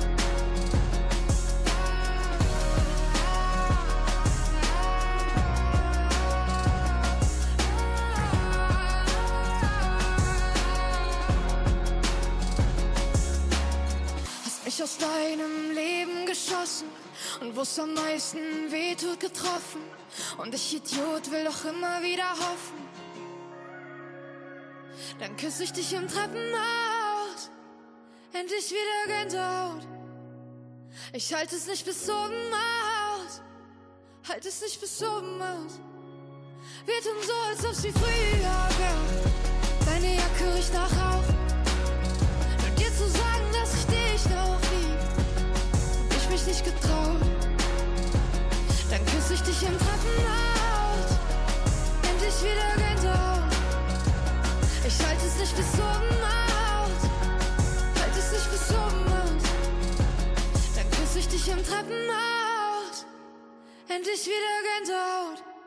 Mich 14.78 14.84
aus 14.84 14.98
deinem 14.98 15.72
Leben 15.72 16.24
geschossen 16.24 16.86
und 17.40 17.56
wo's 17.56 17.80
am 17.80 17.94
meisten 17.94 18.70
wehtut 18.70 19.18
getroffen. 19.18 19.82
Und 20.36 20.54
ich 20.54 20.72
Idiot 20.76 21.32
will 21.32 21.42
doch 21.42 21.64
immer 21.64 22.00
wieder 22.00 22.30
hoffen. 22.30 22.78
Dann 25.18 25.36
küsse 25.36 25.64
ich 25.64 25.72
dich 25.72 25.92
im 25.94 26.06
Treppenhaus. 26.06 27.50
Endlich 28.32 28.70
wieder 28.70 29.18
Gänsehaut. 29.18 29.82
Ich 31.12 31.34
halte 31.34 31.56
es 31.56 31.66
nicht 31.66 31.84
bis 31.84 32.08
oben 32.08 32.52
aus. 32.52 33.42
Halt 34.28 34.46
es 34.46 34.60
nicht 34.60 34.80
bis 34.80 35.02
oben 35.02 35.42
aus. 35.42 35.80
Wir 36.86 37.00
tun 37.02 37.20
so, 37.26 37.34
als 37.50 37.66
ob 37.66 37.74
sie 37.74 37.90
früher 37.90 38.68
wäre. 38.78 39.24
Deine 39.86 40.14
Jacke 40.14 40.54
riecht 40.54 40.72
nach 40.72 40.92
Rauch. 40.92 41.28
Nur 42.60 42.70
dir 42.76 42.94
zu 42.94 43.08
sagen, 43.08 43.37
nicht 46.48 46.64
getraut. 46.64 47.20
Dann 48.90 49.04
küsse 49.04 49.34
ich 49.34 49.42
dich 49.42 49.62
im 49.62 49.76
Treppenhaus. 49.84 51.10
Endlich 52.08 52.36
wieder 52.42 52.70
Gänsehaut. 52.82 53.52
Ich 54.86 55.06
halte 55.06 55.26
es 55.26 55.38
nicht 55.38 55.56
bis 55.56 55.74
oben 55.74 56.10
aus. 56.24 57.00
Halt 58.00 58.16
es 58.16 58.32
nicht 58.32 58.50
bis 58.50 58.70
oben 58.70 59.04
aus. 59.20 59.44
Dann 60.74 60.90
küsse 60.90 61.18
ich 61.18 61.28
dich 61.28 61.48
im 61.48 61.58
Treppenhaus. 61.58 63.04
Endlich 63.88 64.24
wieder 64.24 64.56
Gänsehaut. 64.68 65.57